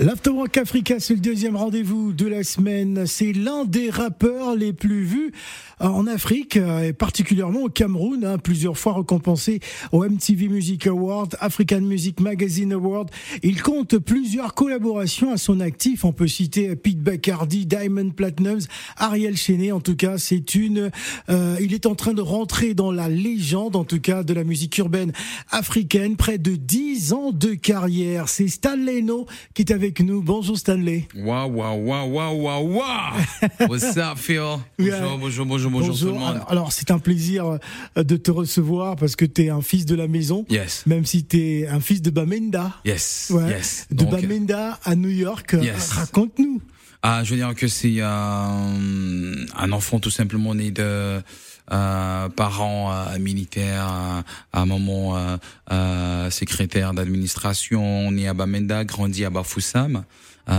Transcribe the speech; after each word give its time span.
L'Afterwork 0.00 0.56
Africa, 0.56 1.00
c'est 1.00 1.14
le 1.14 1.20
deuxième 1.20 1.56
rendez-vous 1.56 2.12
de 2.12 2.28
la 2.28 2.44
semaine. 2.44 3.04
C'est 3.04 3.32
l'un 3.32 3.64
des 3.64 3.90
rappeurs 3.90 4.54
les 4.54 4.72
plus 4.72 5.02
vus 5.02 5.32
en 5.80 6.06
Afrique, 6.06 6.56
et 6.56 6.92
particulièrement 6.92 7.62
au 7.62 7.68
Cameroun, 7.68 8.24
hein, 8.24 8.38
plusieurs 8.38 8.78
fois 8.78 8.94
récompensé 8.94 9.60
au 9.92 10.04
MTV 10.04 10.48
Music 10.48 10.86
Award, 10.86 11.36
African 11.40 11.80
Music 11.80 12.20
Magazine 12.20 12.72
Award. 12.72 13.10
Il 13.42 13.60
compte 13.62 13.98
plusieurs 13.98 14.54
collaborations 14.54 15.32
à 15.32 15.36
son 15.36 15.60
actif. 15.60 16.04
On 16.04 16.12
peut 16.12 16.28
citer 16.28 16.74
Pete 16.76 17.00
Bacardi, 17.00 17.66
Diamond 17.66 18.10
Platinums, 18.10 18.66
Ariel 18.96 19.36
Chenet. 19.36 19.72
En 19.72 19.80
tout 19.80 19.96
cas, 19.96 20.18
c'est 20.18 20.54
une. 20.54 20.90
Euh, 21.28 21.56
il 21.60 21.74
est 21.74 21.86
en 21.86 21.94
train 21.96 22.14
de 22.14 22.22
rentrer 22.22 22.74
dans 22.74 22.92
la 22.92 23.08
légende, 23.08 23.74
en 23.74 23.84
tout 23.84 24.00
cas, 24.00 24.22
de 24.22 24.32
la 24.32 24.44
musique 24.44 24.78
urbaine 24.78 25.12
africaine. 25.50 26.16
Près 26.16 26.38
de 26.38 26.54
10 26.54 27.12
ans 27.12 27.32
de 27.32 27.54
carrière. 27.54 28.28
C'est 28.28 28.48
Stanley 28.48 29.02
No 29.02 29.26
qui 29.54 29.62
est 29.62 29.72
avec 29.72 29.87
nous. 30.00 30.22
Bonjour 30.22 30.56
Stanley. 30.56 31.08
Waouh, 31.16 31.50
waouh, 31.50 31.76
waouh, 31.84 32.08
waouh, 32.08 32.42
waouh, 32.42 32.76
waouh. 32.76 33.68
What's 33.68 33.96
up, 33.96 34.18
Phil? 34.18 34.58
Bonjour, 34.78 35.18
bonjour, 35.18 35.46
bonjour, 35.46 35.70
bonjour, 35.70 35.98
tout 35.98 36.06
le 36.06 36.12
monde. 36.12 36.40
Alors, 36.48 36.72
c'est 36.72 36.90
un 36.90 36.98
plaisir 36.98 37.58
euh, 37.96 38.02
de 38.04 38.16
te 38.16 38.30
recevoir 38.30 38.96
parce 38.96 39.16
que 39.16 39.24
tu 39.24 39.44
es 39.44 39.50
un 39.50 39.62
fils 39.62 39.86
de 39.86 39.94
la 39.94 40.08
maison. 40.08 40.44
Yes. 40.50 40.84
Même 40.86 41.04
si 41.04 41.24
tu 41.24 41.38
es 41.38 41.66
un 41.66 41.80
fils 41.80 42.02
de 42.02 42.10
Bamenda. 42.10 42.74
Yes. 42.84 43.32
Ouais. 43.34 43.48
Yes. 43.48 43.86
De 43.90 44.04
Donc, 44.04 44.10
Bamenda 44.10 44.78
à 44.84 44.94
New 44.94 45.08
York. 45.08 45.56
Yes. 45.60 45.90
Raconte-nous. 45.92 46.60
Ah, 47.02 47.22
je 47.24 47.30
veux 47.30 47.36
dire 47.36 47.54
que 47.54 47.68
c'est 47.68 47.96
euh, 47.98 48.06
un 48.06 49.72
enfant 49.72 50.00
tout 50.00 50.10
simplement 50.10 50.54
né 50.54 50.70
de 50.70 51.22
euh, 51.72 52.28
parents 52.28 52.92
euh, 52.92 53.18
militaires, 53.18 53.88
euh, 53.88 54.22
à 54.52 54.60
un 54.62 54.66
moment 54.66 55.16
euh, 55.16 55.36
euh, 55.70 56.30
secrétaire 56.30 56.94
d'administration, 56.94 58.10
né 58.10 58.28
à 58.28 58.34
Bamenda, 58.34 58.84
grandi 58.84 59.24
à 59.24 59.30
Bafoussam, 59.30 60.04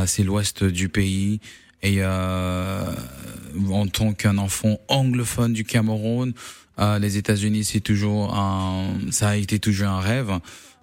c'est 0.05 0.23
l'ouest 0.23 0.63
du 0.63 0.87
pays. 0.87 1.39
Et 1.81 2.05
en 2.05 3.87
tant 3.91 4.13
qu'un 4.13 4.37
enfant 4.37 4.77
anglophone 4.87 5.53
du 5.53 5.63
Cameroun, 5.63 6.33
les 6.77 7.17
États-Unis, 7.17 7.63
c'est 7.63 7.79
toujours 7.79 8.35
un, 8.37 8.91
ça 9.09 9.29
a 9.29 9.35
été 9.35 9.57
toujours 9.57 9.87
un 9.87 9.99
rêve. 9.99 10.31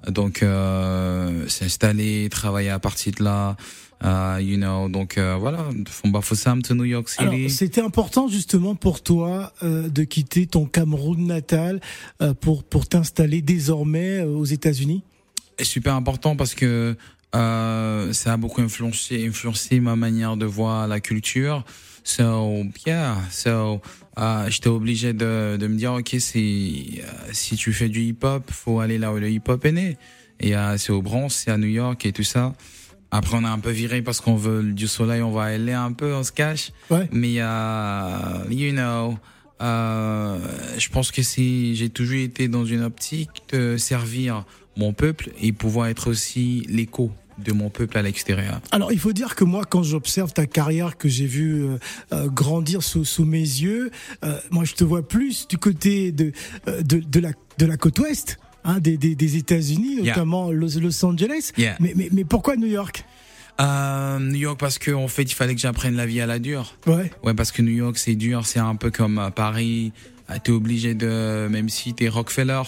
Donc, 0.08 0.44
s'installer, 1.46 2.28
travailler 2.30 2.70
à 2.70 2.80
partir 2.80 3.12
de 3.16 3.22
là. 3.22 3.56
Uh, 4.04 4.38
you 4.40 4.58
know, 4.58 4.90
donc 4.90 5.16
euh, 5.16 5.36
voilà, 5.40 5.70
from 5.86 6.12
Bafoussam 6.12 6.60
to 6.60 6.74
New 6.74 6.84
York 6.84 7.08
City. 7.08 7.48
C'était 7.48 7.80
important 7.80 8.28
justement 8.28 8.74
pour 8.74 9.02
toi 9.02 9.54
euh, 9.62 9.88
de 9.88 10.04
quitter 10.04 10.46
ton 10.46 10.66
Cameroun 10.66 11.26
natal 11.26 11.80
euh, 12.20 12.34
pour 12.34 12.62
pour 12.62 12.86
t'installer 12.86 13.40
désormais 13.40 14.18
euh, 14.18 14.26
aux 14.26 14.44
États-Unis? 14.44 15.02
Super 15.62 15.94
important 15.94 16.36
parce 16.36 16.54
que 16.54 16.94
ça 17.32 18.32
a 18.32 18.36
beaucoup 18.36 18.60
influencé, 18.60 19.26
influencé 19.26 19.80
ma 19.80 19.96
manière 19.96 20.36
de 20.36 20.44
voir 20.44 20.86
la 20.86 21.00
culture. 21.00 21.64
So 22.04 22.64
yeah, 22.86 23.16
so 23.30 23.80
uh, 24.18 24.48
j'étais 24.48 24.68
obligé 24.68 25.14
de, 25.14 25.56
de 25.58 25.66
me 25.66 25.76
dire 25.76 25.94
ok, 25.94 26.16
si 26.18 27.00
si 27.32 27.56
tu 27.56 27.72
fais 27.72 27.88
du 27.88 28.02
hip 28.02 28.18
hop, 28.22 28.50
faut 28.50 28.80
aller 28.80 28.98
là 28.98 29.12
où 29.12 29.16
le 29.16 29.30
hip 29.30 29.48
hop 29.48 29.64
est 29.64 29.72
né. 29.72 29.96
Et 30.38 30.50
uh, 30.50 30.76
c'est 30.76 30.92
au 30.92 31.00
Bronx, 31.00 31.30
c'est 31.30 31.50
à 31.50 31.56
New 31.56 31.66
York 31.66 32.04
et 32.04 32.12
tout 32.12 32.22
ça. 32.22 32.54
Après, 33.16 33.34
on 33.40 33.44
a 33.44 33.50
un 33.50 33.58
peu 33.58 33.70
viré 33.70 34.02
parce 34.02 34.20
qu'on 34.20 34.36
veut 34.36 34.62
du 34.62 34.86
soleil, 34.86 35.22
on 35.22 35.30
va 35.30 35.44
aller 35.44 35.72
un 35.72 35.92
peu, 35.92 36.14
on 36.14 36.22
se 36.22 36.32
cache. 36.32 36.72
Ouais. 36.90 37.08
Mais, 37.12 37.36
uh, 37.36 38.50
you 38.50 38.72
know, 38.72 39.16
euh, 39.62 40.38
je 40.76 40.88
pense 40.90 41.10
que 41.10 41.22
si 41.22 41.74
j'ai 41.76 41.88
toujours 41.88 42.18
été 42.18 42.46
dans 42.48 42.66
une 42.66 42.82
optique 42.82 43.42
de 43.52 43.78
servir 43.78 44.44
mon 44.76 44.92
peuple 44.92 45.30
et 45.40 45.52
pouvoir 45.52 45.88
être 45.88 46.10
aussi 46.10 46.66
l'écho 46.68 47.10
de 47.38 47.52
mon 47.52 47.70
peuple 47.70 47.96
à 47.96 48.02
l'extérieur. 48.02 48.60
Alors 48.70 48.92
il 48.92 48.98
faut 48.98 49.12
dire 49.12 49.34
que 49.34 49.44
moi 49.44 49.64
quand 49.68 49.82
j'observe 49.82 50.32
ta 50.32 50.46
carrière 50.46 50.96
que 50.96 51.08
j'ai 51.08 51.26
vu 51.26 51.64
euh, 51.64 51.78
euh, 52.12 52.28
grandir 52.28 52.82
sous, 52.82 53.04
sous 53.04 53.24
mes 53.24 53.38
yeux, 53.38 53.90
euh, 54.24 54.38
moi 54.50 54.64
je 54.64 54.74
te 54.74 54.84
vois 54.84 55.06
plus 55.06 55.46
du 55.48 55.58
côté 55.58 56.12
de 56.12 56.32
de, 56.66 56.98
de 56.98 57.20
la 57.20 57.32
de 57.58 57.66
la 57.66 57.76
côte 57.76 57.98
ouest. 57.98 58.38
Hein, 58.66 58.80
des, 58.80 58.96
des, 58.96 59.14
des 59.14 59.36
États-Unis, 59.36 60.02
notamment 60.02 60.50
yeah. 60.50 60.58
Los, 60.58 60.80
Los, 60.80 61.04
Angeles. 61.04 61.52
Yeah. 61.56 61.76
Mais, 61.78 61.92
mais, 61.94 62.08
mais 62.10 62.24
pourquoi 62.24 62.56
New 62.56 62.66
York? 62.66 63.04
Euh, 63.60 64.18
New 64.18 64.38
York 64.38 64.58
parce 64.58 64.78
que 64.78 64.90
en 64.90 65.08
fait 65.08 65.22
il 65.22 65.34
fallait 65.34 65.54
que 65.54 65.60
j'apprenne 65.60 65.94
la 65.94 66.04
vie 66.04 66.20
à 66.20 66.26
la 66.26 66.38
dure. 66.38 66.74
Ouais. 66.86 67.10
Ouais 67.22 67.32
parce 67.32 67.52
que 67.52 67.62
New 67.62 67.72
York 67.72 67.96
c'est 67.96 68.16
dur, 68.16 68.44
c'est 68.44 68.58
un 68.58 68.74
peu 68.74 68.90
comme 68.90 69.18
euh, 69.18 69.30
Paris. 69.30 69.92
T'es 70.42 70.50
obligé 70.50 70.94
de 70.94 71.46
même 71.48 71.68
si 71.68 71.94
t'es 71.94 72.08
Rockefeller, 72.08 72.62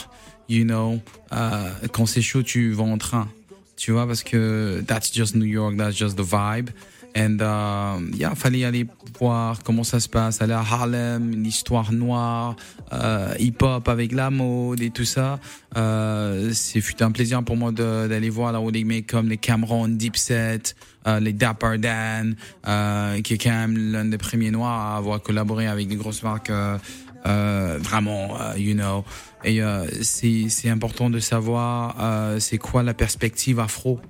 you 0.48 0.64
know, 0.64 1.00
euh, 1.32 1.70
quand 1.92 2.06
c'est 2.06 2.22
chaud 2.22 2.44
tu 2.44 2.70
vas 2.70 2.84
en 2.84 2.96
train. 2.96 3.28
Tu 3.76 3.90
vois 3.90 4.06
parce 4.06 4.22
que 4.22 4.82
that's 4.86 5.12
just 5.12 5.34
New 5.34 5.44
York, 5.44 5.76
that's 5.76 5.96
just 5.96 6.16
the 6.16 6.22
vibe. 6.22 6.70
And 7.16 7.38
uh, 7.40 8.16
yeah, 8.16 8.34
fallait 8.34 8.64
aller 8.64 8.86
voir 9.18 9.62
comment 9.62 9.84
ça 9.84 9.98
se 9.98 10.08
passe, 10.08 10.40
aller 10.42 10.52
à 10.52 10.60
Harlem, 10.60 11.30
l'histoire 11.42 11.92
noire, 11.92 12.54
euh, 12.92 13.34
hip-hop 13.38 13.88
avec 13.88 14.12
la 14.12 14.30
mode 14.30 14.80
et 14.80 14.90
tout 14.90 15.04
ça. 15.04 15.40
Euh, 15.76 16.50
c'est 16.52 17.02
un 17.02 17.10
plaisir 17.10 17.42
pour 17.42 17.56
moi 17.56 17.72
d'aller 17.72 18.30
voir 18.30 18.52
là 18.52 18.60
où 18.60 18.70
des 18.70 18.84
mecs 18.84 19.06
comme 19.06 19.28
les 19.28 19.36
Cameron, 19.36 19.88
Dipset, 19.88 20.60
euh, 21.06 21.20
les 21.20 21.32
Dapper 21.32 21.78
Dan, 21.78 22.36
euh, 22.66 23.20
qui 23.22 23.34
est 23.34 23.38
quand 23.38 23.50
même 23.50 23.92
l'un 23.92 24.04
des 24.04 24.18
premiers 24.18 24.50
noirs 24.50 24.94
à 24.94 24.96
avoir 24.96 25.22
collaboré 25.22 25.66
avec 25.66 25.88
des 25.88 25.96
grosses 25.96 26.22
marques. 26.22 26.50
Euh, 26.50 27.78
vraiment, 27.80 28.38
you 28.56 28.74
know. 28.74 29.04
Et 29.44 29.60
c'est 30.02 30.70
important 30.70 31.10
de 31.10 31.18
savoir 31.18 31.96
c'est 32.38 32.58
quoi 32.58 32.82
la 32.82 32.94
perspective 32.94 33.58
afro 33.58 34.00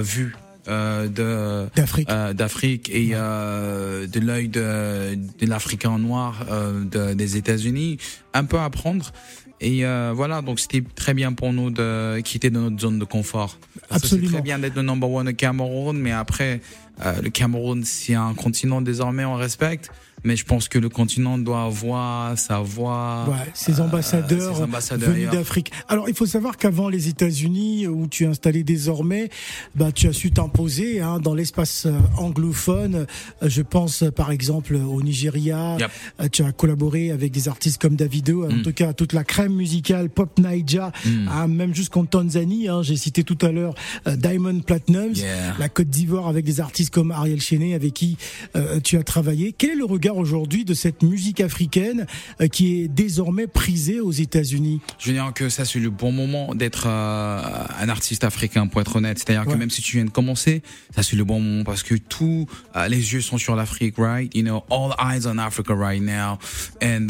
vue 0.00 0.34
euh, 0.34 0.51
de 0.66 1.66
d'Afrique. 1.74 2.08
euh, 2.10 2.32
d'Afrique 2.32 2.88
et 2.90 3.10
euh, 3.14 4.06
de 4.06 4.20
l'œil 4.20 4.48
de, 4.48 5.14
de 5.16 5.46
l'Africain 5.46 5.98
noir 5.98 6.46
euh, 6.50 6.84
de, 6.84 7.14
des 7.14 7.36
États-Unis. 7.36 7.98
Un 8.34 8.44
peu 8.44 8.58
apprendre 8.58 9.12
et 9.60 9.84
euh, 9.84 10.12
voilà. 10.14 10.42
Donc 10.42 10.60
c'était 10.60 10.82
très 10.94 11.14
bien 11.14 11.32
pour 11.32 11.52
nous 11.52 11.70
de 11.70 12.20
quitter 12.20 12.50
de 12.50 12.58
notre 12.58 12.80
zone 12.80 12.98
de 12.98 13.04
confort. 13.04 13.58
Absolument 13.90 14.28
c'est 14.28 14.32
très 14.34 14.42
bien 14.42 14.58
d'être 14.58 14.76
le 14.76 14.82
number 14.82 15.10
one 15.10 15.28
au 15.28 15.32
Cameroun 15.32 15.98
mais 15.98 16.12
après 16.12 16.60
euh, 17.04 17.20
le 17.20 17.30
Cameroun 17.30 17.84
c'est 17.84 18.14
un 18.14 18.34
continent 18.34 18.80
désormais 18.80 19.24
on 19.24 19.34
respecte 19.34 19.90
mais 20.24 20.36
je 20.36 20.44
pense 20.44 20.68
que 20.68 20.78
le 20.78 20.88
continent 20.88 21.38
doit 21.38 21.64
avoir 21.64 22.38
sa 22.38 22.60
voix. 22.60 23.26
Ouais, 23.28 23.50
ses 23.54 23.80
ambassadeurs, 23.80 24.52
euh, 24.52 24.56
ses 24.56 24.62
ambassadeurs 24.62 25.10
venus 25.10 25.30
d'Afrique. 25.30 25.72
Alors, 25.88 26.08
il 26.08 26.14
faut 26.14 26.26
savoir 26.26 26.56
qu'avant 26.56 26.88
les 26.88 27.08
États-Unis, 27.08 27.86
où 27.88 28.06
tu 28.06 28.24
es 28.24 28.26
installé 28.26 28.62
désormais, 28.64 29.30
bah, 29.74 29.92
tu 29.92 30.06
as 30.08 30.12
su 30.12 30.30
t'imposer 30.30 31.00
hein, 31.00 31.18
dans 31.20 31.34
l'espace 31.34 31.86
anglophone. 32.16 33.06
Je 33.42 33.62
pense 33.62 34.04
par 34.14 34.30
exemple 34.30 34.74
au 34.76 35.02
Nigeria. 35.02 35.76
Yep. 35.78 36.30
Tu 36.32 36.42
as 36.42 36.52
collaboré 36.52 37.10
avec 37.10 37.32
des 37.32 37.48
artistes 37.48 37.80
comme 37.80 37.96
Davido, 37.96 38.44
en 38.46 38.52
Mm. 38.52 38.62
tout 38.62 38.72
cas 38.72 38.92
toute 38.92 39.12
la 39.12 39.24
crème 39.24 39.54
musicale 39.54 40.08
pop 40.08 40.38
Naija, 40.38 40.92
Mm. 41.04 41.28
hein, 41.28 41.48
même 41.48 41.74
jusqu'en 41.74 42.04
Tanzanie. 42.04 42.68
Hein, 42.68 42.82
J'ai 42.82 42.96
cité 42.96 43.24
tout 43.24 43.38
à 43.42 43.50
l'heure 43.52 43.74
euh, 44.06 44.16
Diamond 44.16 44.60
Platinums, 44.60 45.14
Yeah. 45.14 45.54
la 45.58 45.68
Côte 45.68 45.88
d'Ivoire 45.88 46.28
avec 46.28 46.44
des 46.44 46.60
artistes 46.60 46.90
comme 46.92 47.10
Ariel 47.10 47.40
Chenet 47.40 47.74
avec 47.74 47.92
qui 47.94 48.16
euh, 48.56 48.80
tu 48.80 48.96
as 48.96 49.02
travaillé. 49.02 49.52
Quel 49.56 49.70
est 49.70 49.74
le 49.76 49.84
regard 49.84 50.11
aujourd'hui 50.16 50.64
de 50.64 50.74
cette 50.74 51.02
musique 51.02 51.40
africaine 51.40 52.06
euh, 52.40 52.48
qui 52.48 52.82
est 52.82 52.88
désormais 52.88 53.46
prisée 53.46 54.00
aux 54.00 54.12
États-Unis 54.12 54.80
Je 54.98 55.08
veux 55.08 55.14
dire 55.14 55.32
que 55.34 55.48
ça 55.48 55.64
c'est 55.64 55.78
le 55.80 55.90
bon 55.90 56.12
moment 56.12 56.54
d'être 56.54 56.84
euh, 56.86 57.42
un 57.80 57.88
artiste 57.88 58.24
africain 58.24 58.66
pour 58.66 58.80
être 58.80 58.96
honnête. 58.96 59.18
C'est-à-dire 59.18 59.46
Ouais. 59.46 59.54
que 59.54 59.58
même 59.58 59.70
si 59.70 59.82
tu 59.82 59.96
viens 59.96 60.04
de 60.04 60.10
commencer, 60.10 60.62
ça 60.94 61.02
c'est 61.02 61.16
le 61.16 61.24
bon 61.24 61.40
moment 61.40 61.64
parce 61.64 61.82
que 61.82 61.94
tous 61.94 62.46
euh, 62.76 62.88
les 62.88 63.12
yeux 63.12 63.20
sont 63.20 63.38
sur 63.38 63.56
l'Afrique, 63.56 63.94
right? 63.98 64.34
You 64.34 64.42
know, 64.42 64.62
all 64.70 64.94
eyes 64.98 65.26
on 65.26 65.38
Africa 65.38 65.74
right 65.74 66.02
now. 66.02 66.38
And 66.82 67.08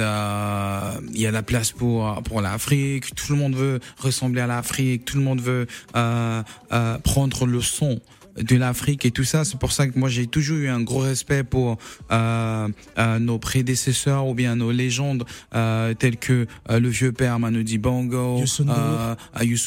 il 1.14 1.20
y 1.20 1.26
a 1.26 1.30
la 1.30 1.42
place 1.42 1.72
pour 1.72 2.22
pour 2.24 2.40
l'Afrique. 2.40 3.14
Tout 3.14 3.32
le 3.32 3.38
monde 3.38 3.54
veut 3.54 3.80
ressembler 3.98 4.40
à 4.40 4.46
l'Afrique. 4.46 5.04
Tout 5.04 5.16
le 5.18 5.22
monde 5.24 5.40
veut 5.40 5.66
prendre 7.04 7.46
le 7.46 7.60
son 7.60 8.00
de 8.40 8.56
l'Afrique 8.56 9.04
et 9.04 9.10
tout 9.10 9.24
ça. 9.24 9.44
C'est 9.44 9.58
pour 9.58 9.72
ça 9.72 9.86
que 9.88 9.98
moi 9.98 10.08
j'ai 10.08 10.26
toujours 10.26 10.56
eu 10.58 10.68
un 10.68 10.80
gros 10.80 11.00
respect 11.00 11.44
pour 11.44 11.78
euh, 12.10 12.68
euh, 12.98 13.18
nos 13.18 13.38
prédécesseurs 13.38 14.26
ou 14.26 14.34
bien 14.34 14.56
nos 14.56 14.70
légendes 14.72 15.24
euh, 15.54 15.94
telles 15.94 16.16
que 16.16 16.46
euh, 16.70 16.80
le 16.80 16.88
vieux 16.88 17.12
père 17.12 17.38
Manu 17.38 17.64
Dibango, 17.64 18.38
Youssou 18.38 18.64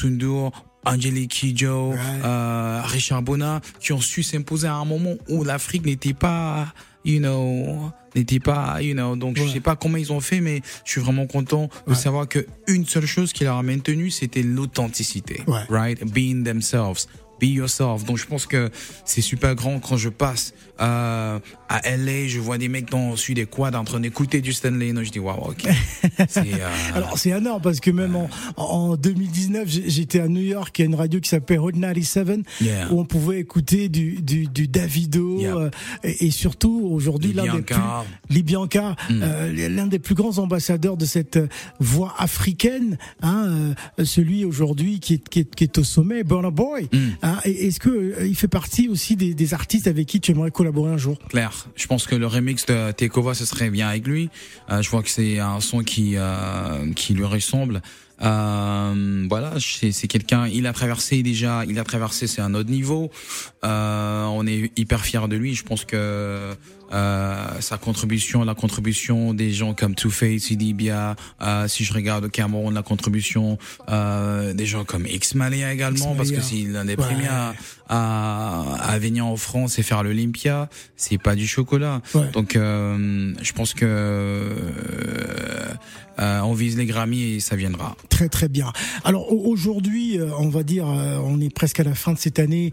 N'Dour. 0.09 0.49
euh, 0.49 0.49
Angelique 0.87 1.31
Kidjo, 1.31 1.93
euh, 2.23 2.81
Richard 2.85 3.23
Bona, 3.23 3.59
qui 3.79 3.91
ont 3.91 3.99
su 4.01 4.21
s'imposer 4.21 4.67
à 4.67 4.75
un 4.75 4.85
moment 4.85 5.15
où 5.29 5.43
l'Afrique 5.43 5.83
n'était 5.83 6.13
pas, 6.13 6.67
you 7.03 7.17
know, 7.17 7.91
n'était 8.15 8.39
pas, 8.39 8.79
you 8.83 8.93
know. 8.93 9.15
Donc 9.15 9.35
Ouais. 9.37 9.47
je 9.47 9.51
sais 9.53 9.59
pas 9.61 9.75
comment 9.75 9.97
ils 9.97 10.13
ont 10.13 10.19
fait, 10.19 10.41
mais 10.41 10.61
je 10.85 10.91
suis 10.91 11.01
vraiment 11.01 11.25
content 11.25 11.69
de 11.87 11.93
Ouais. 11.93 11.97
savoir 11.97 12.27
que 12.27 12.45
une 12.67 12.85
seule 12.85 13.07
chose 13.07 13.33
qui 13.33 13.45
leur 13.45 13.57
a 13.57 13.63
maintenu, 13.63 14.11
c'était 14.11 14.43
l'authenticité, 14.43 15.41
Ouais. 15.47 15.61
right, 15.69 16.03
being 16.13 16.43
themselves. 16.43 17.07
Be 17.39 17.45
yourself. 17.45 18.05
Donc 18.05 18.17
je 18.17 18.25
pense 18.25 18.45
que 18.45 18.69
c'est 19.05 19.21
super 19.21 19.55
grand 19.55 19.79
quand 19.79 19.97
je 19.97 20.09
passe 20.09 20.53
euh, 20.81 21.39
à 21.69 21.97
LA, 21.97 22.27
je 22.27 22.39
vois 22.39 22.57
des 22.57 22.67
mecs 22.67 22.89
dans 22.91 23.15
suis 23.15 23.33
des 23.33 23.45
quads 23.45 23.75
en 23.75 23.83
train 23.85 23.99
d'écouter 23.99 24.41
du 24.41 24.53
Stanley. 24.53 24.91
Non, 24.93 25.03
je 25.03 25.11
dis 25.11 25.19
waouh, 25.19 25.51
ok. 25.51 25.67
Euh... 26.37 26.69
Alors 26.93 27.17
c'est 27.17 27.29
énorme 27.29 27.61
parce 27.61 27.79
que 27.79 27.91
même 27.91 28.15
en, 28.15 28.29
en 28.57 28.95
2019, 28.95 29.67
j'étais 29.67 30.19
à 30.19 30.27
New 30.27 30.41
York, 30.41 30.77
il 30.77 30.81
y 30.81 30.83
a 30.83 30.87
une 30.87 30.95
radio 30.95 31.19
qui 31.19 31.29
s'appelle 31.29 31.59
Hot 31.59 31.71
97 31.71 32.39
yeah. 32.61 32.91
où 32.91 32.99
on 32.99 33.05
pouvait 33.05 33.39
écouter 33.39 33.89
du, 33.89 34.21
du, 34.21 34.47
du 34.47 34.67
Davido 34.67 35.39
yeah. 35.39 35.55
euh, 35.55 35.69
et, 36.03 36.27
et, 36.27 36.31
surtout 36.31 36.89
aujourd'hui 36.91 37.33
l'un 37.33 37.55
des 37.55 37.61
plus 37.61 37.75
Libianca, 38.29 38.95
mm. 39.09 39.23
l'un 39.75 39.87
des 39.87 39.99
plus 39.99 40.15
grands 40.15 40.37
ambassadeurs 40.37 40.97
de 40.97 41.05
cette 41.05 41.39
voix 41.79 42.13
africaine, 42.17 42.97
hein, 43.21 43.73
celui 44.03 44.45
aujourd'hui 44.45 44.99
qui 44.99 45.15
est, 45.15 45.29
qui, 45.29 45.39
est, 45.41 45.55
qui 45.55 45.63
est 45.63 45.77
au 45.77 45.83
sommet, 45.83 46.23
Burna 46.23 46.51
Boy. 46.51 46.87
Mm. 46.91 46.97
Hein, 47.25 47.39
Est-ce 47.43 47.79
que 47.79 47.89
euh, 47.89 48.27
il 48.27 48.35
fait 48.35 48.47
partie 48.47 48.87
aussi 48.87 49.15
des, 49.15 49.53
artistes 49.55 49.87
avec 49.87 50.05
qui 50.05 50.21
tu 50.21 50.31
aimerais 50.31 50.51
collaborer 50.51 50.91
un 50.91 50.97
jour? 50.97 51.17
Claire, 51.27 51.67
je 51.75 51.87
pense 51.87 52.05
que 52.05 52.15
le 52.15 52.27
remix 52.27 52.67
de 52.67 52.91
Tekova 52.91 53.33
ce 53.33 53.45
serait 53.45 53.71
bien 53.71 53.87
avec 53.87 54.05
lui. 54.05 54.29
Euh, 54.69 54.83
je 54.83 54.89
vois 54.91 55.01
que 55.01 55.09
c'est 55.09 55.39
un 55.39 55.59
son 55.59 55.79
qui 55.79 56.17
euh, 56.17 56.93
qui 56.93 57.15
lui 57.15 57.25
ressemble. 57.25 57.81
Euh, 58.21 59.25
voilà, 59.27 59.53
c'est 59.59 60.07
quelqu'un. 60.07 60.47
Il 60.47 60.67
a 60.67 60.73
traversé 60.73 61.23
déjà. 61.23 61.63
Il 61.67 61.79
a 61.79 61.83
traversé, 61.83 62.27
c'est 62.27 62.41
un 62.41 62.53
autre 62.53 62.69
niveau. 62.69 63.11
Euh, 63.63 64.25
on 64.25 64.45
est 64.47 64.71
hyper 64.77 65.03
fiers 65.03 65.27
de 65.27 65.35
lui. 65.35 65.53
Je 65.53 65.63
pense 65.63 65.85
que 65.85 66.53
euh, 66.91 67.61
sa 67.61 67.77
contribution, 67.77 68.43
la 68.43 68.55
contribution 68.55 69.33
des 69.33 69.51
gens 69.51 69.73
comme 69.73 69.95
Two 69.95 70.09
Face, 70.09 70.51
Idibia, 70.51 71.15
euh, 71.41 71.67
si 71.67 71.83
je 71.83 71.93
regarde 71.93 72.25
au 72.25 72.29
Cameroun, 72.29 72.73
la 72.73 72.83
contribution 72.83 73.57
euh, 73.89 74.53
des 74.53 74.65
gens 74.65 74.85
comme 74.85 75.05
X 75.05 75.35
Malia 75.35 75.73
également, 75.73 76.15
parce 76.15 76.31
que 76.31 76.41
c'est 76.41 76.63
l'un 76.63 76.85
des 76.85 76.95
premiers 76.95 77.27
à, 77.27 77.53
à, 77.87 78.75
à, 78.79 78.99
venir 78.99 79.25
en 79.25 79.35
France 79.35 79.79
et 79.79 79.83
faire 79.83 80.03
l'Olympia. 80.03 80.69
C'est 80.95 81.17
pas 81.17 81.35
du 81.35 81.47
chocolat. 81.47 82.01
Ouais. 82.13 82.29
Donc, 82.31 82.55
euh, 82.55 83.33
je 83.41 83.53
pense 83.53 83.73
que 83.73 83.85
euh, 86.17 86.39
on 86.41 86.53
vise 86.53 86.77
les 86.77 86.85
Grammy 86.85 87.35
et 87.35 87.39
ça 87.39 87.55
viendra. 87.55 87.95
Très 88.09 88.29
très 88.29 88.47
bien. 88.47 88.71
Alors 89.03 89.31
aujourd'hui, 89.33 90.19
on 90.39 90.49
va 90.49 90.63
dire, 90.63 90.85
on 90.85 91.41
est 91.41 91.53
presque 91.53 91.79
à 91.79 91.83
la 91.83 91.93
fin 91.93 92.13
de 92.13 92.17
cette 92.17 92.39
année 92.39 92.71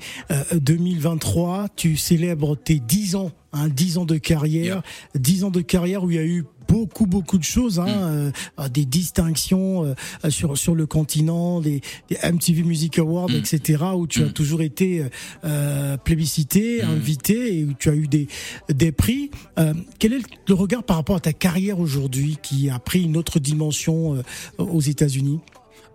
2023. 0.52 1.68
Tu 1.74 1.96
célèbres 1.96 2.56
tes 2.56 2.78
10 2.78 3.16
ans 3.16 3.32
hein, 3.52 3.68
10 3.68 3.98
ans 3.98 4.04
de 4.04 4.16
carrière, 4.16 4.64
yeah. 4.64 4.82
10 5.14 5.44
ans 5.44 5.50
de 5.50 5.60
carrière 5.60 6.04
où 6.04 6.10
il 6.10 6.16
y 6.16 6.20
a 6.20 6.24
eu 6.24 6.44
beaucoup 6.68 7.06
beaucoup 7.06 7.38
de 7.38 7.44
choses, 7.44 7.78
hein, 7.80 7.86
mm. 7.86 8.32
euh, 8.60 8.68
des 8.68 8.84
distinctions 8.84 9.84
euh, 9.84 10.30
sur 10.30 10.56
sur 10.56 10.74
le 10.74 10.86
continent, 10.86 11.60
des, 11.60 11.80
des 12.08 12.16
MTV 12.22 12.62
Music 12.62 12.98
Awards, 12.98 13.30
mm. 13.30 13.36
etc. 13.36 13.84
où 13.96 14.06
tu 14.06 14.22
mm. 14.22 14.26
as 14.26 14.28
toujours 14.30 14.62
été 14.62 15.04
euh, 15.44 15.96
plébiscité, 15.96 16.82
invité 16.82 17.58
et 17.58 17.64
où 17.64 17.72
tu 17.78 17.88
as 17.88 17.94
eu 17.94 18.06
des 18.06 18.28
des 18.68 18.92
prix. 18.92 19.30
Euh, 19.58 19.74
quel 19.98 20.14
est 20.14 20.22
le 20.48 20.54
regard 20.54 20.82
par 20.82 20.96
rapport 20.96 21.16
à 21.16 21.20
ta 21.20 21.32
carrière 21.32 21.78
aujourd'hui 21.78 22.38
qui 22.42 22.70
a 22.70 22.78
pris 22.78 23.02
une 23.02 23.16
autre 23.16 23.38
dimension 23.38 24.14
euh, 24.14 24.22
aux 24.58 24.80
États-Unis? 24.80 25.40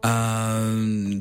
Euh, 0.06 1.20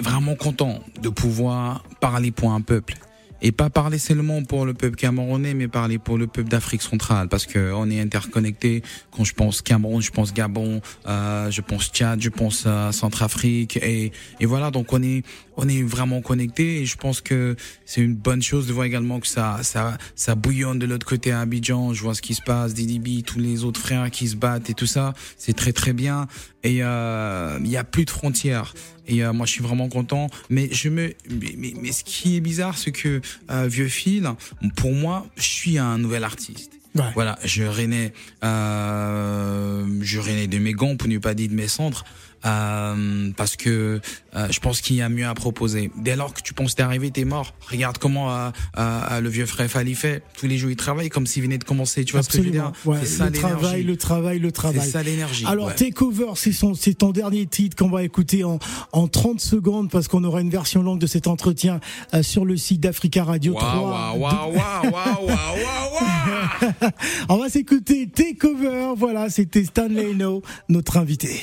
vraiment 0.00 0.34
content 0.36 0.80
de 1.02 1.08
pouvoir 1.08 1.84
parler 2.00 2.30
pour 2.30 2.52
un 2.52 2.60
peuple 2.60 2.94
et 3.42 3.52
pas 3.52 3.70
parler 3.70 3.98
seulement 3.98 4.42
pour 4.42 4.66
le 4.66 4.74
peuple 4.74 4.96
camerounais, 4.96 5.54
mais 5.54 5.68
parler 5.68 5.98
pour 5.98 6.18
le 6.18 6.26
peuple 6.26 6.48
d'Afrique 6.48 6.82
centrale, 6.82 7.28
parce 7.28 7.46
que 7.46 7.72
on 7.72 7.90
est 7.90 8.00
interconnecté. 8.00 8.82
Quand 9.10 9.24
je 9.24 9.34
pense 9.34 9.62
Cameroun, 9.62 10.02
je 10.02 10.10
pense 10.10 10.32
Gabon, 10.32 10.80
euh, 11.06 11.50
je 11.50 11.60
pense 11.60 11.90
Tchad, 11.90 12.20
je 12.20 12.28
pense 12.28 12.64
euh, 12.66 12.92
Centrafrique, 12.92 13.76
et, 13.78 14.12
et 14.40 14.46
voilà. 14.46 14.70
Donc 14.70 14.92
on 14.92 15.02
est 15.02 15.22
on 15.56 15.68
est 15.68 15.82
vraiment 15.82 16.22
connecté, 16.22 16.82
et 16.82 16.86
je 16.86 16.96
pense 16.96 17.20
que 17.20 17.56
c'est 17.84 18.00
une 18.00 18.14
bonne 18.14 18.42
chose 18.42 18.66
de 18.66 18.72
voir 18.72 18.86
également 18.86 19.20
que 19.20 19.26
ça 19.26 19.58
ça 19.62 19.98
ça 20.14 20.34
bouillonne 20.34 20.78
de 20.78 20.86
l'autre 20.86 21.06
côté 21.06 21.32
à 21.32 21.40
Abidjan. 21.40 21.92
Je 21.92 22.02
vois 22.02 22.14
ce 22.14 22.22
qui 22.22 22.34
se 22.34 22.42
passe, 22.42 22.74
DDB, 22.74 23.22
tous 23.22 23.38
les 23.38 23.64
autres 23.64 23.80
frères 23.80 24.10
qui 24.10 24.28
se 24.28 24.36
battent 24.36 24.70
et 24.70 24.74
tout 24.74 24.86
ça, 24.86 25.14
c'est 25.36 25.54
très 25.54 25.72
très 25.72 25.92
bien. 25.92 26.26
Et 26.62 26.82
euh, 26.82 27.58
il 27.62 27.70
y 27.70 27.76
a 27.76 27.84
plus 27.84 28.04
de 28.04 28.10
frontières. 28.10 28.74
Et 29.08 29.24
euh, 29.24 29.32
moi, 29.32 29.46
je 29.46 29.52
suis 29.52 29.62
vraiment 29.62 29.88
content. 29.88 30.28
Mais 30.50 30.68
je 30.72 30.88
me, 30.88 31.12
mais, 31.28 31.54
mais, 31.56 31.74
mais 31.80 31.92
ce 31.92 32.04
qui 32.04 32.36
est 32.36 32.40
bizarre, 32.40 32.76
c'est 32.78 32.92
que 32.92 33.20
euh, 33.50 33.66
vieux 33.66 33.88
fil, 33.88 34.30
pour 34.76 34.92
moi, 34.92 35.26
je 35.36 35.48
suis 35.48 35.78
un 35.78 35.98
nouvel 35.98 36.24
artiste. 36.24 36.72
Ouais. 36.94 37.04
Voilà, 37.14 37.38
je 37.44 37.62
renais, 37.62 38.12
euh, 38.42 39.86
je 40.00 40.18
renais 40.18 40.48
de 40.48 40.58
mes 40.58 40.72
gants 40.72 40.96
pour 40.96 41.08
ne 41.08 41.18
pas 41.18 41.34
dire 41.34 41.48
de 41.48 41.54
mes 41.54 41.68
centres. 41.68 42.04
Euh, 42.44 43.30
parce 43.36 43.56
que 43.56 44.00
euh, 44.34 44.46
je 44.50 44.60
pense 44.60 44.80
qu'il 44.80 44.96
y 44.96 45.02
a 45.02 45.08
mieux 45.08 45.26
à 45.26 45.34
proposer. 45.34 45.90
Dès 45.96 46.16
lors 46.16 46.32
que 46.32 46.40
tu 46.40 46.54
penses 46.54 46.74
t'es 46.74 46.82
arrivé, 46.82 47.10
t'es 47.10 47.24
mort. 47.24 47.54
Regarde 47.70 47.98
comment 47.98 48.34
euh, 48.34 48.50
euh, 48.78 49.20
le 49.20 49.28
vieux 49.28 49.46
frère 49.46 49.68
Fali 49.68 49.94
fait. 49.94 50.22
Tous 50.38 50.46
les 50.46 50.58
jours, 50.58 50.70
il 50.70 50.76
travaille 50.76 51.08
comme 51.08 51.26
s'il 51.26 51.42
venait 51.42 51.58
de 51.58 51.64
commencer. 51.64 52.04
Tu 52.04 52.12
vois 52.12 52.20
Absolument. 52.20 52.72
ce 52.74 52.82
que 52.82 52.88
je 52.88 52.92
veux 52.92 52.98
dire 52.98 53.02
ouais. 53.02 53.06
C'est 53.06 53.18
ça 53.18 53.26
le 53.26 53.32
travail, 53.32 53.82
le 53.82 53.96
travail, 53.96 54.38
le 54.38 54.52
travail. 54.52 54.80
C'est 54.82 54.90
ça 54.90 55.02
l'énergie. 55.02 55.44
Alors, 55.46 55.68
ouais. 55.68 55.74
Takeover, 55.74 56.32
c'est 56.34 56.52
son, 56.52 56.74
c'est 56.74 56.94
ton 56.94 57.10
dernier 57.10 57.46
titre 57.46 57.76
qu'on 57.76 57.90
va 57.90 58.02
écouter 58.02 58.44
en, 58.44 58.58
en 58.92 59.08
30 59.08 59.40
secondes 59.40 59.90
parce 59.90 60.08
qu'on 60.08 60.24
aura 60.24 60.40
une 60.40 60.50
version 60.50 60.82
longue 60.82 60.98
de 60.98 61.06
cet 61.06 61.26
entretien 61.26 61.80
euh, 62.14 62.22
sur 62.22 62.44
le 62.44 62.56
site 62.56 62.80
d'Africa 62.80 63.24
Radio 63.24 63.52
wow, 63.52 63.58
3. 63.58 63.72
Wow, 63.74 64.18
wow, 64.18 64.30
wow, 64.52 64.90
wow, 64.90 65.26
wow, 65.26 65.30
wow, 65.30 66.90
On 67.28 67.38
va 67.38 67.48
s'écouter 67.48 68.08
Takeover. 68.08 68.94
Voilà, 68.96 69.28
c'était 69.30 69.64
Stanley 69.64 70.14
No, 70.14 70.42
notre 70.68 70.96
invité. 70.96 71.42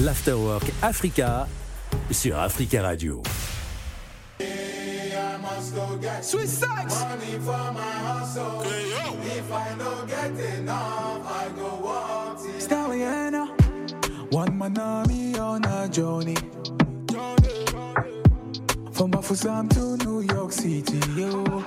L'Afterwork 0.00 0.64
Africa 0.82 1.46
sur 2.10 2.38
Africa 2.38 2.82
Radio. 2.82 3.22
Stallion, 12.58 13.48
one 14.30 14.58
man 14.58 14.78
army 14.78 15.38
on 15.38 15.64
a 15.64 15.88
journey. 15.88 16.36
From 18.92 19.10
Bafusam 19.10 19.68
to 19.70 19.96
New 20.04 20.20
York 20.20 20.52
City, 20.52 20.98
yo. 21.14 21.62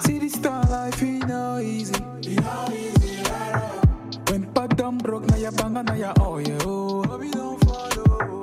See 0.00 0.18
the 0.18 0.28
star 0.28 0.62
life 0.64 1.02
ain't 1.02 1.28
no 1.28 1.58
easy. 1.58 2.15
Broke, 5.82 5.86
now 5.86 5.94
ya 5.94 5.94
banga, 5.94 5.94
now 5.94 5.94
ya 5.94 6.12
oh 6.20 6.38
yo. 6.38 7.02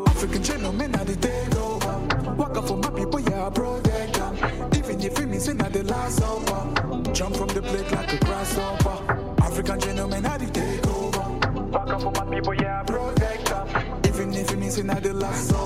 African 0.07 0.43
gentlemen, 0.43 0.91
they 0.91 1.15
take 1.15 1.55
over. 1.55 1.99
Walk 2.35 2.57
up 2.57 2.67
for 2.67 2.77
my 2.77 2.89
people, 2.89 3.19
yeah, 3.19 3.49
protect 3.49 4.13
them. 4.13 4.37
Even 4.75 5.01
if 5.01 5.19
it 5.19 5.27
means 5.27 5.53
not 5.53 5.73
the 5.73 5.83
last 5.83 6.19
supper. 6.19 7.11
Jump 7.13 7.35
from 7.35 7.47
the 7.49 7.61
plate 7.61 7.91
like 7.91 8.13
a 8.13 8.17
grasshopper. 8.25 9.43
African 9.43 9.79
gentlemen, 9.79 10.23
they 10.23 10.45
take 10.47 10.87
over. 10.87 11.29
Walk 11.69 11.89
up 11.89 12.01
for 12.01 12.11
my 12.11 12.25
people, 12.33 12.53
yeah, 12.55 12.83
protect 12.83 13.45
them. 13.45 13.67
Even 14.05 14.33
if 14.33 14.51
it 14.51 14.57
means 14.57 14.83
not 14.83 15.03
the 15.03 15.13
last 15.13 15.49
supper. 15.49 15.62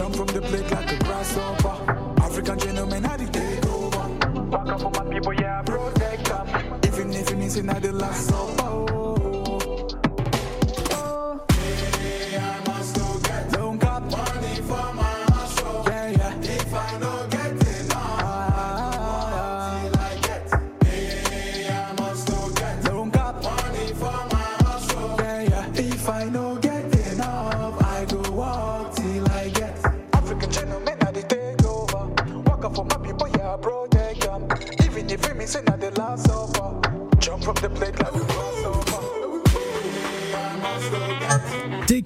Jump 0.00 0.16
from 0.16 0.26
the 0.28 0.40
plate 0.40 0.70
like 0.70 0.92
a 0.92 0.99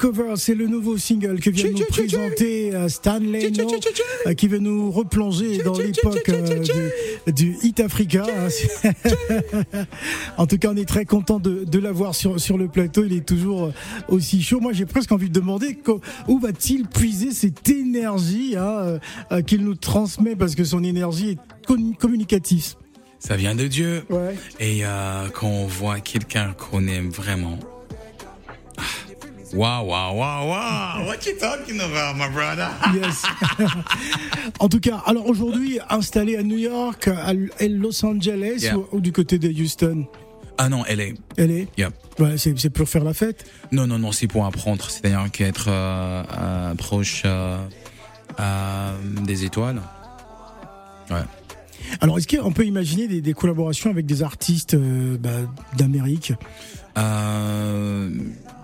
Takeover, 0.05 0.35
c'est 0.37 0.55
le 0.55 0.67
nouveau 0.67 0.99
single 0.99 1.40
que 1.40 1.49
vient 1.49 1.71
nous 1.71 1.85
présenter 1.88 2.75
euh, 2.75 2.88
Stanley 2.88 3.51
No, 3.51 3.71
euh, 4.27 4.35
qui 4.35 4.49
veut 4.49 4.59
nous 4.59 4.90
replonger 4.90 5.59
dans 5.59 5.79
l'époque 5.79 6.29
euh, 6.29 6.59
du, 7.27 7.33
du 7.33 7.57
Hit 7.62 7.81
Africa. 7.81 8.27
en 10.37 10.47
tout 10.47 10.59
cas, 10.59 10.71
on 10.73 10.77
est 10.77 10.88
très 10.88 11.07
content 11.07 11.38
de, 11.38 11.64
de 11.64 11.79
l'avoir 11.79 12.14
sur, 12.14 12.38
sur 12.38 12.59
le 12.59 12.69
plateau. 12.69 13.05
Il 13.05 13.14
est 13.14 13.27
toujours 13.27 13.73
aussi 14.09 14.43
chaud. 14.43 14.61
Moi, 14.61 14.75
j'ai 14.75 14.85
presque 14.85 15.11
envie 15.11 15.29
de 15.29 15.35
demander 15.40 15.79
où 16.29 16.38
va-t-il 16.38 16.87
puiser 16.87 17.31
cette 17.33 17.69
énergie 17.69 18.57
hein, 18.57 18.62
euh, 18.62 18.99
euh, 19.33 19.43
qu'il 19.43 19.64
nous 19.64 19.75
transmet 19.75 20.37
parce 20.37 20.55
que 20.55 20.64
son 20.64 20.85
énergie 20.85 21.31
est 21.31 21.97
communicative. 21.99 22.75
Ça 23.19 23.37
vient 23.37 23.55
de 23.55 23.67
Dieu. 23.67 24.05
Ouais. 24.11 24.37
Et 24.61 24.85
euh, 24.85 25.29
quand 25.33 25.49
on 25.49 25.67
voit 25.67 26.01
quelqu'un 26.01 26.53
qu'on 26.53 26.87
aime 26.87 27.09
vraiment. 27.09 27.59
Waouh, 29.55 29.87
waouh, 29.87 30.17
waouh, 30.19 30.49
waouh. 30.49 31.07
What 31.07 31.25
you 31.27 31.37
talking 31.38 31.79
about, 31.81 32.17
my 32.17 32.29
brother? 32.29 32.69
Yes. 32.93 33.23
en 34.59 34.69
tout 34.69 34.81
cas, 34.81 35.01
alors 35.07 35.27
aujourd'hui, 35.29 35.79
installé 35.90 36.37
à 36.37 36.43
New 36.43 36.57
York, 36.59 37.09
à 37.09 37.33
Los 37.69 38.05
Angeles 38.05 38.62
Yeah. 38.62 38.77
ou, 38.79 38.87
ou 38.93 39.01
du 39.01 39.12
côté 39.12 39.38
de 39.38 39.49
Houston? 39.49 40.07
Ah 40.59 40.69
non, 40.69 40.85
elle 40.87 41.01
est. 41.01 41.14
Elle 41.37 41.51
est 41.53 41.69
Yep. 41.79 41.93
ouais, 42.19 42.37
c'est, 42.37 42.59
c'est 42.59 42.71
pour 42.71 42.88
faire 42.88 43.05
la 43.05 43.14
fête? 43.14 43.45
Non, 43.73 43.87
non, 43.87 43.99
non, 43.99 44.11
c'est 44.12 44.27
pour 44.27 44.45
apprendre. 44.45 44.88
C'est-à-dire 44.90 45.31
qu'être 45.33 45.67
euh, 45.69 46.23
euh, 46.37 46.75
proche 46.75 47.23
euh, 47.25 47.59
euh, 48.40 48.93
des 49.23 49.45
étoiles. 49.45 49.81
Ouais. 51.11 51.23
Alors, 52.01 52.19
est-ce 52.19 52.27
qu'on 52.27 52.53
peut 52.53 52.64
imaginer 52.67 53.07
des, 53.09 53.21
des 53.21 53.35
collaborations 53.35 53.90
avec 53.90 54.07
des 54.07 54.23
artistes 54.23 54.75
euh, 54.75 55.17
bah, 55.19 55.31
d'Amérique? 55.77 56.33
Euh, 56.97 58.11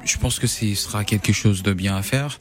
je 0.04 0.16
pense 0.18 0.38
que 0.38 0.46
ce 0.46 0.74
sera 0.74 1.04
quelque 1.04 1.32
chose 1.32 1.62
de 1.62 1.72
bien 1.72 1.96
à 1.96 2.02
faire. 2.02 2.38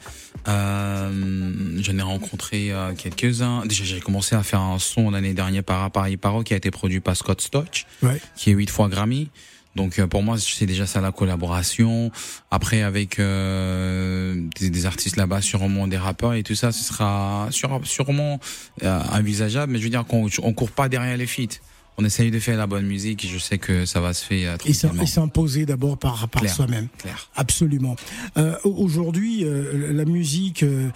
Euh, 0.47 1.77
J'en 1.81 1.97
ai 1.97 2.01
rencontré 2.01 2.71
euh, 2.71 2.93
quelques-uns. 2.93 3.65
Déjà, 3.65 3.83
j'ai 3.83 3.99
commencé 3.99 4.35
à 4.35 4.43
faire 4.43 4.61
un 4.61 4.79
son 4.79 5.11
l'année 5.11 5.33
dernière 5.33 5.63
par 5.63 5.89
Paris 5.91 6.17
Paro 6.17 6.43
qui 6.43 6.53
a 6.53 6.57
été 6.57 6.71
produit 6.71 6.99
par 6.99 7.15
Scott 7.15 7.41
Storch, 7.41 7.85
Ouais. 8.01 8.21
qui 8.35 8.51
est 8.51 8.53
huit 8.53 8.69
fois 8.69 8.87
Grammy. 8.89 9.29
Donc 9.75 9.99
euh, 9.99 10.07
pour 10.07 10.23
moi, 10.23 10.37
c'est 10.39 10.65
déjà 10.65 10.85
ça 10.87 10.99
la 10.99 11.11
collaboration. 11.11 12.11
Après, 12.49 12.81
avec 12.81 13.19
euh, 13.19 14.35
des, 14.59 14.69
des 14.69 14.85
artistes 14.85 15.15
là-bas, 15.15 15.41
sûrement 15.41 15.87
des 15.87 15.97
rappeurs 15.97 16.33
et 16.33 16.43
tout 16.43 16.55
ça, 16.55 16.71
ce 16.71 16.83
sera 16.83 17.47
sûre- 17.51 17.81
sûrement 17.83 18.39
euh, 18.83 18.99
envisageable. 19.11 19.71
Mais 19.73 19.79
je 19.79 19.83
veux 19.83 19.89
dire 19.91 20.05
qu'on 20.05 20.27
on 20.41 20.53
court 20.53 20.71
pas 20.71 20.89
derrière 20.89 21.17
les 21.17 21.27
feats. 21.27 21.59
On 22.01 22.05
essaye 22.05 22.31
de 22.31 22.39
faire 22.39 22.57
la 22.57 22.65
bonne 22.65 22.85
musique 22.85 23.25
et 23.25 23.27
je 23.27 23.37
sais 23.37 23.57
que 23.57 23.85
ça 23.85 23.99
va 23.99 24.13
se 24.13 24.23
faire 24.23 24.53
euh, 24.53 24.57
tranquillement. 24.57 25.03
et 25.03 25.05
s'imposer 25.05 25.65
d'abord 25.65 25.97
par, 25.97 26.29
soi-même. 26.47 26.87
Absolument. 27.35 27.97
Euh, 28.37 28.55
Aujourd'hui, 28.63 29.43
euh, 29.43 29.91
la 29.91 30.05
musique 30.05 30.63
euh, 30.63 30.91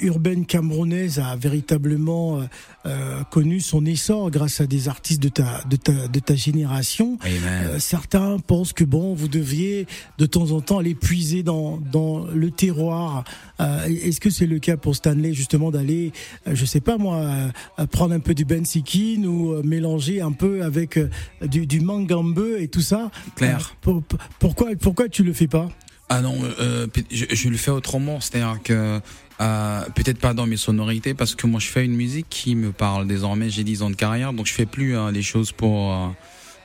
urbaine 0.00 0.46
camerounaise 0.46 1.18
a 1.18 1.36
véritablement 1.36 2.40
connu 3.32 3.58
son 3.58 3.84
essor 3.84 4.30
grâce 4.30 4.60
à 4.60 4.66
des 4.68 4.88
artistes 4.88 5.20
de 5.20 5.28
ta, 5.28 5.64
de 5.68 5.74
ta, 5.74 6.06
de 6.06 6.20
ta 6.20 6.36
génération. 6.36 7.18
Certains 7.78 8.38
pensent 8.38 8.72
que 8.72 8.84
bon, 8.84 9.12
vous 9.12 9.26
deviez 9.26 9.88
de 10.18 10.26
temps 10.26 10.52
en 10.52 10.60
temps 10.60 10.78
aller 10.78 10.94
puiser 10.94 11.42
dans 11.42 11.78
dans 11.78 12.26
le 12.26 12.52
terroir. 12.52 13.24
Est-ce 13.58 14.20
que 14.20 14.30
c'est 14.30 14.46
le 14.46 14.60
cas 14.60 14.76
pour 14.76 14.94
Stanley 14.94 15.34
justement 15.34 15.72
d'aller, 15.72 16.12
je 16.46 16.64
sais 16.64 16.80
pas 16.80 16.96
moi, 16.96 17.28
prendre 17.90 18.14
un 18.14 18.20
peu 18.20 18.34
du 18.34 18.44
Ben 18.44 18.64
Sikin 18.64 19.24
ou 19.24 19.60
mélanger 19.64 20.20
un 20.20 20.32
peu 20.32 20.45
avec 20.62 20.96
euh, 20.96 21.08
du, 21.42 21.66
du 21.66 21.80
et 22.58 22.68
tout 22.68 22.80
ça 22.80 23.10
Clair. 23.34 23.58
Euh, 23.72 23.76
pour- 23.80 24.02
pour- 24.02 24.18
pourquoi 24.38 24.68
pourquoi 24.80 25.08
tu 25.08 25.22
le 25.22 25.32
fais 25.32 25.46
pas? 25.48 25.68
Ah 26.08 26.20
non, 26.20 26.36
euh, 26.60 26.86
je, 27.10 27.24
je 27.30 27.48
le 27.48 27.56
fais 27.56 27.72
autrement, 27.72 28.20
c'est-à-dire 28.20 28.60
que 28.62 29.00
euh, 29.40 29.80
peut-être 29.94 30.20
pas 30.20 30.34
dans 30.34 30.46
mes 30.46 30.56
sonorités, 30.56 31.14
parce 31.14 31.34
que 31.34 31.46
moi 31.46 31.58
je 31.60 31.66
fais 31.66 31.84
une 31.84 31.96
musique 31.96 32.26
qui 32.30 32.54
me 32.54 32.70
parle 32.72 33.06
désormais. 33.06 33.50
J'ai 33.50 33.64
10 33.64 33.82
ans 33.82 33.90
de 33.90 33.96
carrière, 33.96 34.32
donc 34.32 34.46
je 34.46 34.52
fais 34.52 34.66
plus 34.66 34.96
euh, 34.96 35.10
les 35.10 35.22
choses 35.22 35.50
pour 35.52 35.92
euh, 35.92 36.08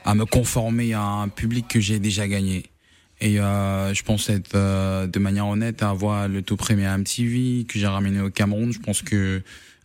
à 0.04 0.14
me 0.14 0.24
conformer 0.26 0.94
à 0.94 1.02
un 1.02 1.28
public 1.28 1.66
que 1.68 1.80
j'ai 1.80 1.98
déjà 1.98 2.28
gagné. 2.28 2.64
Et 3.24 3.38
euh, 3.38 3.94
je 3.94 4.02
pense 4.02 4.28
être 4.30 4.56
euh, 4.56 5.06
de 5.06 5.18
manière 5.20 5.46
honnête 5.46 5.80
à 5.84 5.90
avoir 5.90 6.26
le 6.26 6.42
tout 6.42 6.56
premier 6.56 6.88
MTV 6.88 7.64
que 7.68 7.78
j'ai 7.78 7.86
ramené 7.86 8.20
au 8.20 8.30
Cameroun. 8.30 8.72
Je 8.72 8.80
pense 8.80 9.00
que 9.00 9.42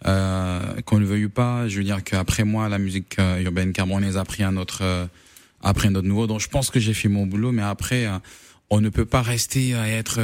euh, 0.07 0.81
qu'on 0.85 0.97
le 0.97 1.05
veuille 1.05 1.25
ou 1.25 1.29
pas, 1.29 1.67
je 1.67 1.77
veux 1.77 1.83
dire 1.83 2.03
qu'après 2.03 2.43
moi 2.43 2.67
la 2.67 2.79
musique 2.79 3.19
euh, 3.19 3.39
urbaine 3.43 3.73
camerounaise 3.73 4.17
a 4.17 4.25
pris 4.25 4.41
un 4.41 4.57
autre 4.57 4.79
euh, 4.81 5.05
a 5.61 5.73
pris 5.75 5.87
un 5.87 5.93
autre 5.93 6.07
niveau. 6.07 6.25
Donc 6.25 6.39
je 6.39 6.47
pense 6.47 6.71
que 6.71 6.79
j'ai 6.79 6.95
fait 6.95 7.09
mon 7.09 7.27
boulot, 7.27 7.51
mais 7.51 7.61
après 7.61 8.07
euh, 8.07 8.17
on 8.71 8.81
ne 8.81 8.89
peut 8.89 9.05
pas 9.05 9.21
rester 9.21 9.75
à 9.75 9.87
être 9.87 10.19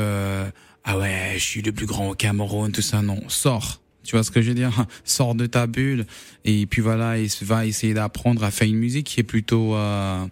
ah 0.84 0.97
ouais 0.97 1.34
je 1.36 1.43
suis 1.43 1.62
le 1.62 1.71
plus 1.71 1.86
grand 1.86 2.10
au 2.10 2.15
Cameroun 2.15 2.71
tout 2.71 2.82
ça 2.82 3.02
non 3.04 3.21
sors 3.30 3.80
tu 4.04 4.15
vois 4.15 4.23
ce 4.23 4.32
que 4.32 4.41
je 4.41 4.49
veux 4.49 4.56
dire? 4.56 4.86
Sors 5.06 5.34
de 5.34 5.45
ta 5.45 5.65
bulle 5.65 6.06
et 6.43 6.65
puis 6.65 6.82
voilà 6.82 7.17
et 7.17 7.28
va 7.41 7.65
essayer 7.65 7.93
d'apprendre 7.93 8.43
à 8.43 8.52
faire 8.52 8.67
une 8.67 8.78
musique 8.78 9.08
qui 9.08 9.19
est 9.19 9.23
plutôt 9.23 9.76
euh, 9.76 10.26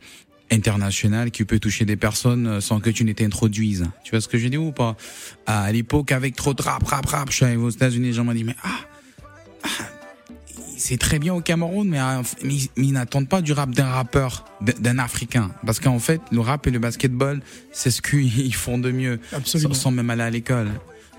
international 0.51 1.31
qui 1.31 1.45
peut 1.45 1.59
toucher 1.59 1.85
des 1.85 1.95
personnes 1.95 2.61
sans 2.61 2.79
que 2.79 2.89
tu 2.89 3.03
ne 3.05 3.13
t'introduises. 3.13 3.85
Tu 4.03 4.11
vois 4.11 4.21
ce 4.21 4.27
que 4.27 4.37
je 4.37 4.47
dis 4.47 4.57
ou 4.57 4.71
pas? 4.71 4.95
À 5.45 5.71
l'époque, 5.71 6.11
avec 6.11 6.35
trop 6.35 6.53
de 6.53 6.61
rap, 6.61 6.83
rap, 6.83 7.05
rap, 7.05 7.29
je 7.29 7.35
suis 7.35 7.45
arrivé 7.45 7.61
aux 7.61 7.69
États-Unis, 7.69 8.07
les 8.07 8.13
gens 8.13 8.23
m'ont 8.23 8.33
dit 8.33 8.43
mais 8.43 8.55
ah, 8.63 8.69
ah 9.63 9.67
c'est 10.81 10.97
très 10.97 11.19
bien 11.19 11.33
au 11.33 11.41
Cameroun, 11.41 11.87
mais, 11.87 11.99
euh, 11.99 12.23
mais, 12.43 12.55
ils 12.75 12.91
n'attendent 12.91 13.29
pas 13.29 13.41
du 13.41 13.53
rap 13.53 13.69
d'un 13.69 13.85
rappeur, 13.85 14.45
d'un 14.61 14.97
Africain. 14.97 15.51
Parce 15.65 15.79
qu'en 15.79 15.99
fait, 15.99 16.21
le 16.31 16.39
rap 16.39 16.65
et 16.65 16.71
le 16.71 16.79
basketball, 16.79 17.41
c'est 17.71 17.91
ce 17.91 18.01
qu'ils 18.01 18.55
font 18.55 18.79
de 18.79 18.91
mieux, 18.91 19.19
Absolument. 19.31 19.73
sans 19.73 19.91
même 19.91 20.09
aller 20.09 20.23
à 20.23 20.29
l'école. 20.29 20.69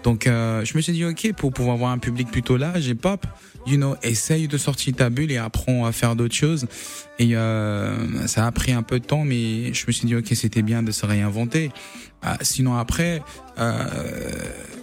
Donc, 0.03 0.27
euh, 0.27 0.65
je 0.65 0.77
me 0.77 0.83
suis 0.83 0.93
dit, 0.93 1.05
ok, 1.05 1.33
pour 1.37 1.53
pouvoir 1.53 1.77
avoir 1.77 1.93
un 1.93 1.99
public 1.99 2.29
plutôt 2.29 2.57
large 2.57 2.89
et 2.89 2.97
pop, 2.97 3.25
you 3.67 3.77
know, 3.77 3.95
essaye 4.03 4.49
de 4.49 4.59
sortir 4.59 4.97
ta 4.97 5.11
bulle 5.11 5.31
et 5.31 5.39
apprends 5.39 5.87
à 5.87 5.93
faire 5.93 6.17
d'autres 6.17 6.35
choses. 6.35 6.67
Et 7.23 7.37
euh, 7.37 8.27
ça 8.27 8.49
a 8.49 8.51
pris 8.51 8.73
un 8.73 8.83
peu 8.83 8.99
de 8.99 9.05
temps, 9.05 9.25
mais 9.25 9.73
je 9.73 9.85
me 9.87 9.93
suis 9.93 10.07
dit, 10.07 10.17
ok, 10.17 10.27
c'était 10.35 10.63
bien 10.63 10.83
de 10.83 10.91
se 10.91 11.07
réinventer. 11.07 11.71
Ah, 12.21 12.37
sinon 12.41 12.75
après, 12.77 13.23
euh, 13.61 13.85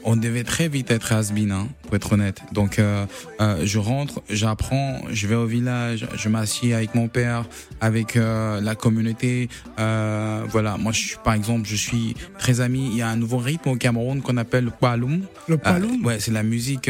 on 0.05 0.15
devait 0.15 0.45
très 0.45 0.69
vite 0.69 0.89
être 0.89 1.11
has 1.11 1.33
hein, 1.33 1.67
pour 1.81 1.97
être 1.97 2.13
honnête. 2.13 2.39
Donc 2.53 2.79
euh, 2.79 3.05
euh, 3.41 3.65
je 3.65 3.77
rentre, 3.77 4.21
j'apprends, 4.29 5.01
je 5.11 5.27
vais 5.27 5.35
au 5.35 5.47
village, 5.47 6.07
je 6.15 6.29
m'assieds 6.29 6.73
avec 6.73 6.95
mon 6.95 7.09
père, 7.09 7.45
avec 7.81 8.15
euh, 8.15 8.61
la 8.61 8.75
communauté. 8.75 9.49
Euh, 9.77 10.45
voilà, 10.47 10.77
moi 10.77 10.93
je 10.93 11.15
par 11.21 11.33
exemple, 11.33 11.67
je 11.67 11.75
suis 11.75 12.15
très 12.37 12.61
ami. 12.61 12.87
Il 12.89 12.97
y 12.97 13.01
a 13.01 13.09
un 13.09 13.17
nouveau 13.17 13.37
rythme 13.37 13.67
au 13.67 13.75
Cameroun 13.75 14.21
qu'on 14.21 14.37
appelle 14.37 14.63
le 14.63 14.71
paloum. 14.71 15.23
Le 15.49 15.57
paloum. 15.57 16.05
ouais, 16.05 16.21
c'est 16.21 16.31
la 16.31 16.43
musique 16.43 16.89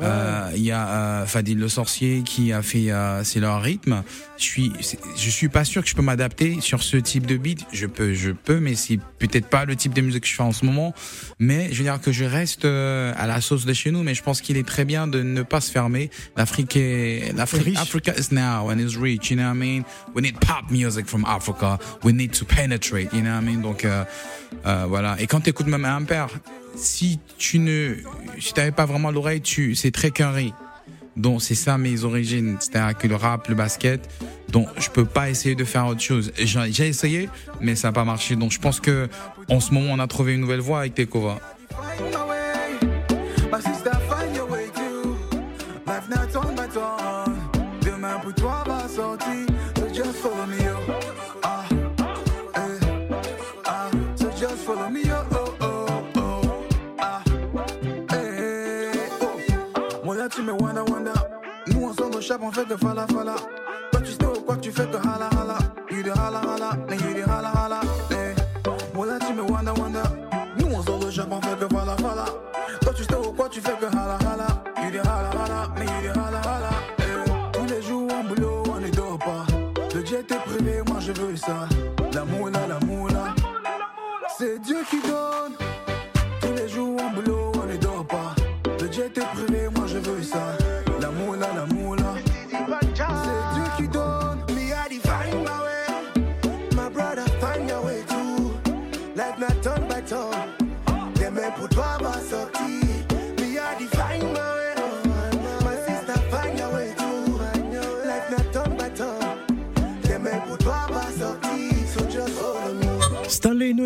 euh. 0.00 0.02
Euh, 0.04 0.50
Il 0.56 0.62
y 0.62 0.70
a 0.72 0.88
euh, 0.88 1.26
Fadil 1.26 1.58
le 1.58 1.68
sorcier 1.68 2.22
qui 2.22 2.52
a 2.52 2.62
fait 2.62 2.90
euh, 2.90 3.24
c'est 3.24 3.40
leur 3.40 3.60
rythme. 3.62 4.02
Je 4.38 4.44
suis 4.44 4.72
je 5.16 5.30
suis 5.30 5.48
pas 5.48 5.64
sûr 5.64 5.82
que 5.82 5.88
je 5.88 5.94
peux 5.94 6.02
m'adapter 6.02 6.60
sur 6.60 6.82
ce 6.82 6.96
type 6.96 7.26
de 7.26 7.36
beat. 7.36 7.64
Je 7.72 7.86
peux 7.86 8.14
je 8.14 8.30
peux 8.30 8.58
mais 8.60 8.74
c'est 8.74 8.98
peut-être 9.18 9.48
pas 9.48 9.64
le 9.64 9.76
type 9.76 9.92
de 9.92 10.00
musique 10.00 10.22
que 10.22 10.28
je 10.28 10.34
fais 10.34 10.42
en 10.42 10.52
ce 10.52 10.64
moment. 10.64 10.94
Mais 11.38 11.68
je 11.72 11.78
veux 11.78 11.84
dire 11.84 12.00
que 12.00 12.12
je 12.12 12.24
reste 12.24 12.64
euh, 12.64 13.12
à 13.16 13.26
la 13.26 13.40
sauce 13.40 13.64
de 13.64 13.72
chez 13.72 13.90
nous. 13.90 14.02
Mais 14.02 14.14
je 14.14 14.22
pense 14.22 14.40
qu'il 14.40 14.56
est 14.56 14.66
très 14.66 14.84
bien 14.84 15.06
de 15.06 15.22
ne 15.22 15.42
pas 15.42 15.60
se 15.60 15.70
fermer. 15.70 16.10
L'Afrique 16.36 16.76
est 16.76 17.32
l'Afrique 17.36 17.64
riche. 17.64 17.78
Africa 17.78 18.12
is 18.18 18.32
now 18.32 18.70
and 18.70 18.78
is 18.78 18.96
rich. 18.96 19.30
You 19.30 19.36
know 19.36 19.44
what 19.44 19.54
I 19.54 19.58
mean? 19.58 19.82
We 20.14 20.22
need 20.22 20.38
pop 20.40 20.70
music 20.70 21.06
from 21.06 21.24
Africa. 21.26 21.78
We 22.02 22.12
need 22.12 22.32
to 22.38 22.44
penetrate. 22.44 23.12
You 23.12 23.20
know 23.20 23.30
what 23.30 23.42
I 23.42 23.44
mean? 23.44 23.60
Donc 23.62 23.84
euh, 23.84 24.04
euh, 24.66 24.86
voilà. 24.88 25.16
Et 25.20 25.26
quand 25.26 25.40
tu 25.40 25.50
écoutes 25.50 25.66
même 25.66 25.84
un 25.84 26.02
père, 26.02 26.28
si 26.74 27.18
tu 27.38 27.58
ne, 27.58 27.96
si 28.38 28.52
t'avais 28.54 28.72
pas 28.72 28.86
vraiment 28.86 29.10
l'oreille, 29.10 29.40
tu, 29.40 29.74
c'est 29.74 29.90
très 29.90 30.10
curry. 30.10 30.52
Donc 31.16 31.42
c'est 31.42 31.54
ça 31.54 31.76
mes 31.76 32.04
origines, 32.04 32.56
c'est-à-dire 32.60 32.96
que 32.96 33.06
le 33.06 33.16
rap, 33.16 33.48
le 33.48 33.54
basket. 33.54 34.08
Donc 34.48 34.68
je 34.78 34.88
peux 34.88 35.04
pas 35.04 35.28
essayer 35.28 35.54
de 35.54 35.64
faire 35.64 35.86
autre 35.86 36.00
chose. 36.00 36.32
J'ai 36.36 36.88
essayé, 36.88 37.28
mais 37.60 37.76
ça 37.76 37.88
n'a 37.88 37.92
pas 37.92 38.04
marché. 38.04 38.36
Donc 38.36 38.50
je 38.50 38.58
pense 38.58 38.80
que 38.80 39.08
en 39.48 39.60
ce 39.60 39.74
moment 39.74 39.92
on 39.92 39.98
a 39.98 40.06
trouvé 40.06 40.34
une 40.34 40.40
nouvelle 40.40 40.60
voie 40.60 40.80
avec 40.80 40.94
Tekova. 40.94 41.38
Find 54.72 54.92
my 54.92 55.02
way. 55.02 55.31
Chap, 62.22 62.40
on 62.42 62.52
fait 62.52 62.64
que 62.64 62.76
fala 62.76 63.06
fala. 63.08 63.34
Toi, 63.90 64.00
tu 64.00 64.12
sais 64.12 64.18
quoi 64.46 64.56
que 64.56 64.60
tu 64.60 64.70
fais 64.70 64.86
que 64.86 64.96
hala 64.96 65.28
hala. 65.38 65.58
You 65.90 66.02
the 66.02 66.10
hala 66.10 66.38
hala, 66.38 66.78
you 66.90 67.14
the 67.14 67.30
hala 67.30 67.48
hala. 67.48 67.61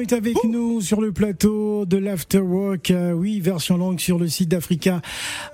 Est 0.07 0.12
avec 0.12 0.37
nous 0.45 0.81
sur 0.81 1.01
le 1.01 1.11
plateau 1.12 1.85
de 1.85 1.97
l'Afterwork. 1.97 2.90
Euh, 2.90 3.12
oui, 3.12 3.40
version 3.40 3.77
longue 3.77 3.99
sur 3.99 4.19
le 4.19 4.29
site 4.29 4.49
d'Africa 4.49 5.01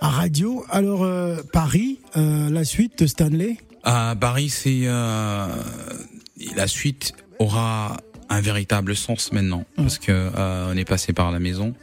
Radio. 0.01 0.65
Alors, 0.69 1.05
euh, 1.05 1.37
Paris, 1.53 2.01
euh, 2.17 2.51
la 2.51 2.65
suite 2.65 3.03
de 3.03 3.07
Stanley 3.07 3.57
À 3.83 4.15
Paris, 4.19 4.51
c'est 4.51 4.83
la 4.83 6.67
suite 6.67 7.15
aura 7.39 7.97
un 8.29 8.41
véritable 8.41 8.95
sens 8.97 9.33
maintenant 9.33 9.65
parce 9.77 9.99
que 9.99 10.13
euh, 10.13 10.73
on 10.73 10.77
est 10.77 10.85
passé 10.85 11.13
par 11.13 11.31
la 11.31 11.39
maison 11.39 11.75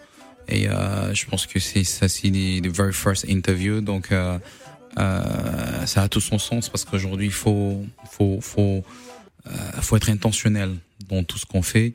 et 0.47 0.65
je 0.65 1.25
pense 1.25 1.45
que 1.45 1.60
c'est 1.60 1.84
ça 1.84 2.10
c'est 2.10 2.29
les, 2.29 2.60
les 2.60 2.69
very 2.69 2.93
first 2.93 3.25
interview 3.29 3.82
donc 3.82 4.10
ça 4.97 6.01
a 6.01 6.08
tout 6.10 6.19
son 6.19 6.39
sens 6.39 6.69
parce 6.69 6.86
qu'aujourd'hui 6.86 7.27
il 7.27 7.32
faut 7.32 7.86
faut 8.12 8.39
faut 8.41 8.84
faut 9.82 9.95
être 9.95 10.10
intentionnel 10.10 10.75
dans 11.08 11.23
tout 11.23 11.38
ce 11.38 11.45
qu'on 11.45 11.62
fait. 11.62 11.93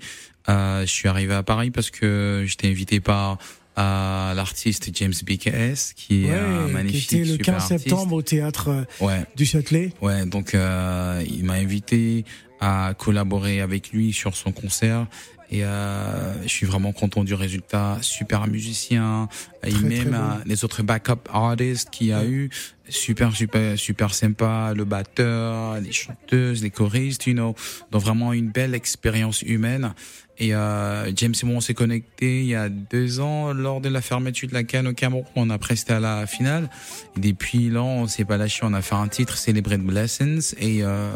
Euh, 0.48 0.80
je 0.82 0.90
suis 0.90 1.08
arrivé 1.08 1.34
à 1.34 1.42
Paris 1.42 1.70
parce 1.70 1.90
que 1.90 2.44
j'étais 2.46 2.68
invité 2.68 3.00
par 3.00 3.38
euh, 3.78 4.34
l'artiste 4.34 4.90
James 4.94 5.12
BKS 5.24 5.94
qui 5.96 6.26
est 6.26 6.32
un 6.34 6.66
qui 6.66 6.72
magnifique 6.72 7.12
était 7.12 7.24
le 7.24 7.32
super 7.32 7.46
15 7.46 7.54
artiste. 7.72 7.78
septembre 7.88 8.12
au 8.16 8.22
théâtre 8.22 8.68
euh, 8.68 9.04
Ouais. 9.04 9.24
du 9.36 9.44
Châtelet. 9.46 9.92
Ouais, 10.00 10.26
donc 10.26 10.54
euh, 10.54 11.24
il 11.28 11.44
m'a 11.44 11.54
invité 11.54 12.24
à 12.60 12.94
collaborer 12.96 13.60
avec 13.60 13.90
lui 13.90 14.12
sur 14.12 14.36
son 14.36 14.52
concert 14.52 15.06
et 15.50 15.64
euh, 15.64 16.42
je 16.44 16.48
suis 16.48 16.66
vraiment 16.66 16.92
content 16.92 17.24
du 17.24 17.34
résultat. 17.34 17.98
Super 18.00 18.46
musicien 18.46 19.28
et 19.66 19.70
Très, 19.70 19.82
même 19.82 20.14
euh, 20.14 20.42
les 20.46 20.64
autres 20.64 20.82
backup 20.82 21.28
artists 21.32 21.90
qu'il 21.90 22.08
y 22.08 22.12
a 22.12 22.24
eu, 22.24 22.50
super 22.88 23.34
super 23.34 23.78
super 23.78 24.14
sympa. 24.14 24.72
Le 24.74 24.84
batteur, 24.84 25.80
les 25.80 25.92
chanteuses, 25.92 26.62
les 26.62 26.70
choristes, 26.70 27.26
you 27.26 27.34
know, 27.34 27.54
donc 27.90 28.02
vraiment 28.02 28.32
une 28.32 28.50
belle 28.50 28.74
expérience 28.74 29.42
humaine. 29.42 29.94
Et 30.36 30.52
euh, 30.52 31.12
James 31.14 31.34
et 31.40 31.46
moi 31.46 31.56
on 31.56 31.60
s'est 31.60 31.74
connecté 31.74 32.40
il 32.40 32.46
y 32.46 32.56
a 32.56 32.68
deux 32.68 33.20
ans 33.20 33.52
lors 33.52 33.80
de 33.80 33.88
la 33.88 34.00
fermeture 34.00 34.48
de 34.48 34.54
la 34.54 34.64
Cannes 34.64 34.88
au 34.88 34.92
Cameroun. 34.92 35.24
On 35.36 35.48
a 35.48 35.58
presté 35.58 35.92
à 35.92 36.00
la 36.00 36.26
finale. 36.26 36.68
Et 37.16 37.20
depuis 37.20 37.70
là, 37.70 37.82
on 37.82 38.08
s'est 38.08 38.24
pas 38.24 38.36
lâché. 38.36 38.60
On 38.64 38.74
a 38.74 38.82
fait 38.82 38.96
un 38.96 39.06
titre, 39.06 39.36
Celebrate 39.36 39.80
Blessings, 39.80 40.54
et 40.58 40.82
euh, 40.82 41.10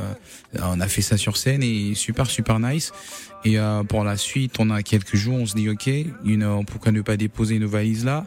on 0.62 0.80
a 0.80 0.86
fait 0.86 1.02
ça 1.02 1.16
sur 1.16 1.36
scène 1.36 1.64
et 1.64 1.94
super 1.94 2.26
super 2.30 2.60
nice. 2.60 2.92
Et 3.44 3.58
euh, 3.58 3.82
pour 3.84 4.04
la 4.04 4.16
suite, 4.16 4.56
on 4.58 4.70
a 4.70 4.82
quelques 4.82 5.16
jours, 5.16 5.36
on 5.36 5.46
se 5.46 5.54
dit 5.54 5.68
ok, 5.68 5.86
you 6.24 6.36
know, 6.36 6.62
pourquoi 6.64 6.92
ne 6.92 7.02
pas 7.02 7.16
déposer 7.16 7.58
nos 7.58 7.68
valises 7.68 8.04
là? 8.04 8.26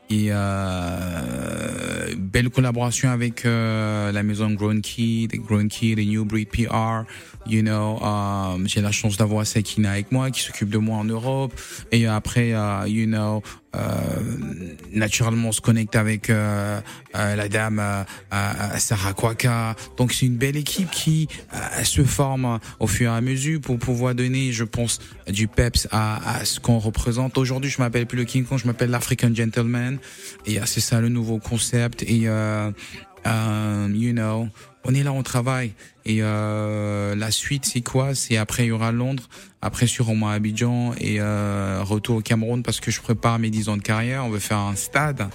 et 0.11 0.27
euh, 0.29 2.13
belle 2.17 2.49
collaboration 2.49 3.09
avec 3.09 3.45
euh, 3.45 4.11
la 4.11 4.23
maison 4.23 4.51
Grown 4.51 4.81
Kid, 4.81 5.33
Grown 5.45 5.69
Kid 5.69 5.99
et 5.99 6.05
New 6.05 6.25
Breed 6.25 6.49
PR. 6.49 7.03
You 7.47 7.61
know, 7.61 7.99
euh, 8.03 8.57
j'ai 8.65 8.81
la 8.81 8.91
chance 8.91 9.17
d'avoir 9.17 9.47
Sakina 9.47 9.91
avec 9.91 10.11
moi 10.11 10.29
qui 10.29 10.41
s'occupe 10.41 10.69
de 10.69 10.77
moi 10.77 10.97
en 10.97 11.05
Europe. 11.05 11.53
Et 11.91 12.05
après, 12.05 12.53
euh, 12.53 12.87
you 12.87 13.07
know, 13.07 13.41
euh, 13.75 13.79
naturellement, 14.93 15.49
on 15.49 15.51
se 15.51 15.61
connecte 15.61 15.95
avec 15.95 16.29
euh, 16.29 16.81
euh, 17.15 17.35
la 17.35 17.47
dame 17.47 17.79
euh, 17.79 18.03
euh, 18.33 18.77
Sarah 18.77 19.13
Kwaka. 19.13 19.75
Donc 19.97 20.13
c'est 20.13 20.25
une 20.25 20.35
belle 20.35 20.57
équipe 20.57 20.91
qui 20.91 21.27
euh, 21.53 21.83
se 21.83 22.03
forme 22.03 22.59
au 22.79 22.87
fur 22.87 23.11
et 23.11 23.15
à 23.15 23.21
mesure 23.21 23.61
pour 23.61 23.79
pouvoir 23.79 24.13
donner, 24.13 24.51
je 24.51 24.65
pense, 24.65 24.99
du 25.27 25.47
peps 25.47 25.87
à, 25.91 26.37
à 26.39 26.45
ce 26.45 26.59
qu'on 26.59 26.79
représente. 26.79 27.37
Aujourd'hui, 27.37 27.71
je 27.71 27.81
m'appelle 27.81 28.05
plus 28.05 28.17
le 28.17 28.25
King 28.25 28.45
Kong, 28.45 28.59
je 28.59 28.67
m'appelle 28.67 28.89
l'African 28.89 29.33
Gentleman. 29.33 29.97
Et 30.45 30.59
euh, 30.59 30.63
c'est 30.65 30.79
ça 30.79 31.01
le 31.01 31.09
nouveau 31.09 31.37
concept. 31.39 32.03
Et 32.03 32.23
euh, 32.25 32.71
you 33.89 34.11
know, 34.13 34.47
on 34.83 34.93
est 34.93 35.03
là, 35.03 35.13
on 35.13 35.23
travaille. 35.23 35.73
Et 36.05 36.21
la 36.21 37.31
suite, 37.31 37.65
c'est 37.65 37.81
quoi? 37.81 38.15
C'est 38.15 38.37
après 38.37 38.65
il 38.65 38.69
y 38.69 38.71
aura 38.71 38.91
Londres, 38.91 39.29
après 39.61 39.87
sûrement 39.87 40.29
Abidjan 40.29 40.93
et 40.99 41.17
euh, 41.19 41.81
retour 41.83 42.17
au 42.17 42.21
Cameroun 42.21 42.63
parce 42.63 42.79
que 42.79 42.89
je 42.91 42.99
prépare 43.01 43.37
mes 43.39 43.49
10 43.49 43.69
ans 43.69 43.77
de 43.77 43.81
carrière. 43.81 44.25
On 44.25 44.29
veut 44.29 44.39
faire 44.39 44.57
un 44.57 44.75
stade 44.75 45.27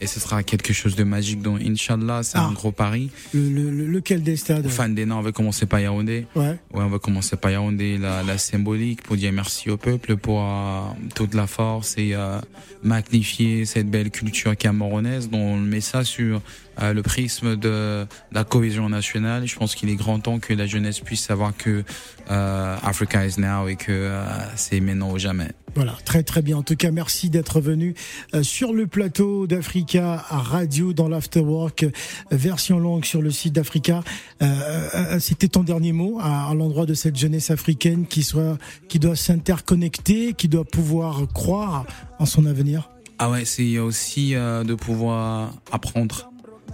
et 0.00 0.06
ce 0.06 0.20
sera 0.20 0.42
quelque 0.42 0.72
chose 0.72 0.94
de 0.96 1.04
magique. 1.04 1.42
Donc 1.42 1.60
Inch'Allah, 1.60 2.22
c'est 2.22 2.38
un 2.38 2.48
Ah. 2.50 2.54
gros 2.54 2.72
pari. 2.72 3.10
Le, 3.34 3.48
le- 3.50 3.70
le- 3.70 3.86
lequel 3.86 4.22
des 4.22 4.36
stades? 4.36 4.66
Fan 4.68 4.94
des 4.94 5.10
on 5.10 5.20
va 5.20 5.32
commencer 5.32 5.66
par 5.66 5.80
Yaoundé. 5.80 6.26
Ouais. 6.34 6.48
Ouais, 6.48 6.56
on 6.84 6.88
va 6.88 6.98
commencer 6.98 7.36
par 7.36 7.50
Yaoundé, 7.50 7.98
la, 7.98 8.22
la 8.22 8.38
symbolique, 8.38 9.02
pour 9.02 9.16
dire 9.16 9.32
merci 9.32 9.68
au 9.70 9.76
peuple 9.76 10.16
pour 10.16 10.42
euh, 10.42 10.80
toute 11.14 11.34
la 11.34 11.46
force 11.46 11.94
et 11.98 12.14
euh, 12.14 12.38
magnifier 12.82 13.64
cette 13.66 13.90
belle 13.90 14.10
culture 14.10 14.56
camerounaise. 14.56 15.28
dont 15.30 15.38
on 15.38 15.56
met 15.58 15.80
ça 15.80 16.04
sur 16.04 16.40
euh, 16.82 16.92
le 16.92 17.02
prisme 17.02 17.56
de 17.56 18.06
la 18.32 18.44
cohésion 18.44 18.88
nationale. 18.88 19.46
Je 19.46 19.56
pense 19.56 19.74
qu'il 19.74 19.88
est 19.88 19.94
grand 19.96 20.20
temps 20.20 20.38
que 20.38 20.52
la 20.52 20.66
jeunesse 20.66 21.00
puisse 21.00 21.22
savoir 21.22 21.56
que 21.56 21.84
euh, 22.30 22.76
Africa 22.82 23.24
is 23.26 23.38
now 23.40 23.65
et 23.68 23.76
que 23.76 23.92
euh, 23.92 24.24
c'est 24.56 24.80
maintenant 24.80 25.12
ou 25.12 25.18
jamais. 25.18 25.50
Voilà, 25.74 25.94
très 26.04 26.22
très 26.22 26.40
bien. 26.40 26.56
En 26.56 26.62
tout 26.62 26.76
cas, 26.76 26.90
merci 26.90 27.28
d'être 27.28 27.60
venu 27.60 27.94
euh, 28.34 28.42
sur 28.42 28.72
le 28.72 28.86
plateau 28.86 29.46
d'Africa 29.46 30.24
Radio 30.30 30.92
dans 30.94 31.08
l'Afterwork, 31.08 31.82
euh, 31.82 31.90
version 32.30 32.78
longue 32.78 33.04
sur 33.04 33.20
le 33.20 33.30
site 33.30 33.52
d'Africa. 33.54 34.02
Euh, 34.42 35.18
C'était 35.20 35.48
ton 35.48 35.62
dernier 35.62 35.92
mot 35.92 36.18
à, 36.20 36.48
à 36.50 36.54
l'endroit 36.54 36.86
de 36.86 36.94
cette 36.94 37.16
jeunesse 37.16 37.50
africaine 37.50 38.06
qui 38.06 38.22
soit, 38.22 38.56
qui 38.88 38.98
doit 38.98 39.16
s'interconnecter, 39.16 40.32
qui 40.32 40.48
doit 40.48 40.64
pouvoir 40.64 41.26
croire 41.34 41.84
en 42.18 42.26
son 42.26 42.46
avenir? 42.46 42.90
Ah 43.18 43.30
ouais, 43.30 43.44
c'est 43.44 43.78
aussi 43.78 44.34
euh, 44.34 44.64
de 44.64 44.74
pouvoir 44.74 45.52
apprendre, 45.72 46.30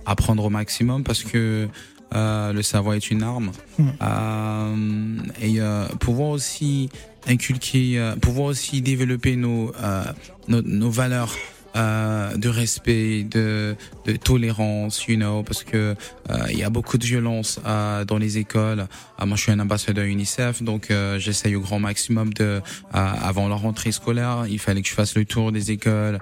apprendre 0.06 0.44
au 0.44 0.50
maximum 0.50 1.04
parce 1.04 1.22
que 1.22 1.68
euh, 2.14 2.52
le 2.52 2.62
savoir 2.62 2.94
est 2.94 3.10
une 3.10 3.22
arme. 3.22 3.52
Mm. 3.78 3.88
Euh, 4.02 5.16
et 5.40 5.60
euh, 5.60 5.86
pouvoir 6.00 6.30
aussi 6.30 6.90
inculquer, 7.26 8.12
pouvoir 8.20 8.46
aussi 8.48 8.82
développer 8.82 9.36
nos, 9.36 9.72
nos, 10.48 10.62
nos 10.62 10.90
valeurs. 10.90 11.34
Euh, 11.74 12.36
de 12.36 12.48
respect, 12.48 13.24
de, 13.24 13.76
de 14.04 14.16
tolérance, 14.16 15.06
you 15.06 15.16
know, 15.16 15.42
parce 15.42 15.64
que 15.64 15.94
euh, 16.28 16.46
il 16.50 16.58
y 16.58 16.62
a 16.62 16.70
beaucoup 16.70 16.98
de 16.98 17.04
violence 17.04 17.60
euh, 17.66 18.04
dans 18.04 18.18
les 18.18 18.36
écoles. 18.38 18.86
Moi, 19.24 19.36
je 19.36 19.42
suis 19.42 19.52
un 19.52 19.60
ambassadeur 19.60 20.04
UNICEF, 20.04 20.62
donc 20.62 20.92
j'essaye 21.18 21.54
au 21.54 21.60
grand 21.60 21.78
maximum 21.78 22.34
de, 22.34 22.60
avant 22.92 23.46
la 23.46 23.54
rentrée 23.54 23.92
scolaire, 23.92 24.46
il 24.50 24.58
fallait 24.58 24.82
que 24.82 24.88
je 24.88 24.94
fasse 24.94 25.14
le 25.14 25.24
tour 25.24 25.52
des 25.52 25.70
écoles, 25.70 26.18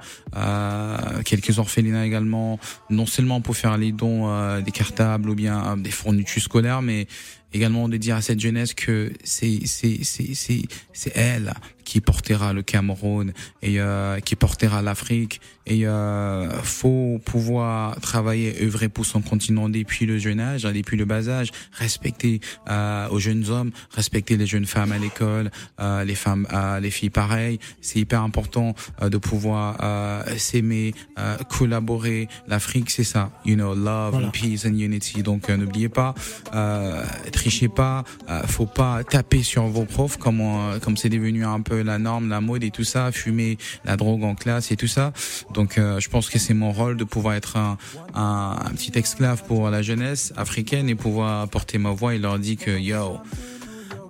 quelques 1.25 1.59
orphelinats 1.59 2.05
également, 2.05 2.59
non 2.91 3.07
seulement 3.07 3.41
pour 3.41 3.57
faire 3.57 3.79
les 3.79 3.91
dons 3.91 4.61
des 4.61 4.71
cartables 4.71 5.31
ou 5.31 5.35
bien 5.35 5.79
des 5.79 5.91
fournitures 5.91 6.43
scolaires, 6.43 6.83
mais 6.83 7.07
également 7.55 7.89
de 7.89 7.97
dire 7.97 8.17
à 8.17 8.23
cette 8.23 8.41
jeunesse 8.41 8.75
que 8.75 9.13
c'est 9.25 9.61
c'est 9.65 10.01
c'est 10.03 10.35
c'est 10.35 10.63
c'est 10.93 11.17
elle 11.17 11.55
qui 11.85 12.01
portera 12.01 12.53
le 12.53 12.63
Cameroun 12.63 13.33
et 13.63 13.81
euh, 13.81 14.21
qui 14.21 14.37
portera 14.37 14.83
l'Afrique. 14.83 15.41
Et 15.67 15.87
euh, 15.87 16.51
faut 16.63 17.21
pouvoir 17.25 18.01
travailler 18.01 18.57
œuvrer 18.63 18.89
pour 18.89 19.07
son 19.07 19.21
continent 19.23 19.69
depuis 19.69 20.05
le 20.07 20.19
jeune 20.19 20.41
âge 20.41 20.65
hein, 20.67 20.73
depuis 20.73 20.97
le 20.97 21.05
bas 21.05 21.29
âge. 21.29 21.51
Respecter 21.73 22.41
euh, 22.69 23.09
aux 23.11 23.19
jeunes 23.21 23.49
hommes 23.51 23.71
respecter 23.91 24.37
les 24.37 24.47
jeunes 24.47 24.67
femmes 24.67 24.93
à 24.93 24.99
l'école 24.99 25.51
euh, 25.81 26.03
les 26.05 26.15
femmes 26.17 26.47
euh, 26.53 26.81
les 26.81 26.91
filles 26.91 27.11
pareil 27.11 27.59
c'est 27.81 28.01
hyper 28.01 28.23
important 28.23 28.75
euh, 29.03 29.09
de 29.09 29.19
pouvoir 29.19 29.77
euh, 29.83 30.23
s'aimer 30.39 30.93
euh, 31.19 31.37
collaborer. 31.49 32.29
l'Afrique 32.49 32.91
c'est 32.91 33.05
ça. 33.05 33.31
You 33.45 33.55
know 33.55 33.75
love 33.75 34.13
Voilà. 34.13 34.27
and 34.29 34.31
peace 34.31 34.65
and 34.67 34.75
unity. 34.77 35.23
Donc 35.23 35.49
n'oubliez 35.49 35.89
pas 35.89 36.15
euh, 36.55 37.05
trichez 37.33 37.69
pas 37.69 38.03
euh, 38.29 38.43
faut 38.47 38.67
pas 38.67 39.05
taper 39.05 39.43
sur 39.43 39.67
vos 39.67 39.85
profs 39.85 40.17
comme 40.17 40.41
on- 40.41 40.79
comme 40.81 40.97
c'est 40.97 41.09
devenu 41.09 41.45
un 41.45 41.61
peu 41.61 41.70
la 41.75 41.99
norme 41.99 42.29
la 42.29 42.41
mode 42.41 42.65
et 42.65 42.71
tout 42.71 42.85
ça 42.85 43.13
fumer 43.13 43.59
la 43.85 43.97
drogue 43.97 44.25
en 44.25 44.35
classe 44.35 44.71
et 44.73 44.77
tout 44.77 44.87
ça 44.89 45.13
donc 45.55 45.79
euh, 45.79 46.01
je 46.01 46.09
pense 46.09 46.29
que 46.29 46.39
c'est 46.39 46.55
mon 46.55 46.73
rôle 46.73 46.97
de 46.97 47.05
pouvoir 47.05 47.35
être 47.35 47.57
un, 47.57 47.79
un, 48.15 48.57
un 48.65 48.71
petit 48.71 48.93
esclave 48.99 49.45
pour 49.45 49.71
la 49.71 49.83
jeunesse 49.83 50.33
africaine 50.37 50.89
et 50.89 50.95
pouvoir 50.95 51.49
porter 51.49 51.79
ma 51.79 51.91
voix 51.91 52.15
et 52.15 52.19
leur 52.19 52.39
dire 52.39 52.57
que 52.59 52.79
yo 52.79 53.19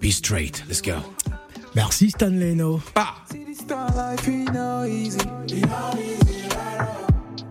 be 0.00 0.10
straight 0.10 0.64
let's 0.68 0.82
go 0.82 0.92
Merci 1.76 2.10
Stanley 2.10 2.54
No. 2.56 2.80
See 3.30 3.44
this 3.44 3.58
star 3.58 3.88
life, 3.94 4.26
it 4.26 4.52
no 4.52 4.84
easy. 4.84 5.20
It 5.46 5.66
no 5.68 5.94
easy, 5.96 6.48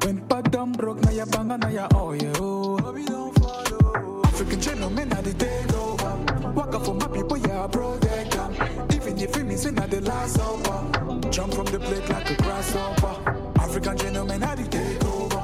When 0.03 0.17
bad 0.27 0.51
dumb 0.51 0.73
broke, 0.73 1.01
now 1.03 1.11
you 1.11 1.25
bang 1.25 1.51
and 1.51 1.61
now 1.63 1.69
you 1.69 1.75
yeah. 1.75 2.91
Baby 2.91 3.05
don't 3.05 3.33
follow. 3.39 4.21
African 4.25 4.59
gentlemen, 4.59 5.07
now 5.07 5.21
they 5.21 5.31
take 5.33 5.73
over. 5.73 6.51
Walk 6.53 6.75
up 6.75 6.83
for 6.85 6.95
my 6.95 7.07
people, 7.07 7.37
yeah, 7.37 7.67
protect 7.67 8.08
them. 9.63 9.75
Even 9.75 9.77
if 9.77 9.79
you 9.79 9.79
missing 9.79 9.79
at 9.79 9.91
the 9.91 10.01
last 10.01 10.35
supper, 10.35 11.29
jump 11.29 11.53
from 11.53 11.65
the 11.65 11.79
plate 11.79 12.09
like 12.09 12.29
a 12.29 12.35
grasshopper. 12.35 13.15
African 13.59 13.97
gentlemen, 13.97 14.39
now 14.39 14.55
they 14.55 14.63
take 14.63 15.05
over? 15.05 15.37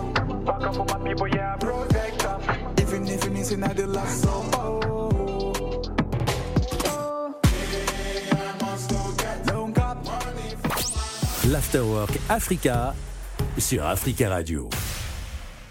Walk 0.44 0.62
up 0.62 0.76
for 0.76 0.86
my 0.86 1.08
people, 1.08 1.28
yeah, 1.28 1.56
protect 1.58 2.20
them. 2.20 2.42
Even 2.80 3.08
if 3.08 3.24
you 3.24 3.32
missing 3.32 3.64
at 3.64 3.76
the 3.76 3.88
last 3.88 4.22
supper. 4.22 4.80
Don't 9.46 9.74
got 9.74 10.04
money. 10.06 10.56
L'Afterwork 11.48 12.12
Africa 12.30 12.96
sur 13.58 13.82
Africa 13.84 14.30
Radio. 14.30 14.70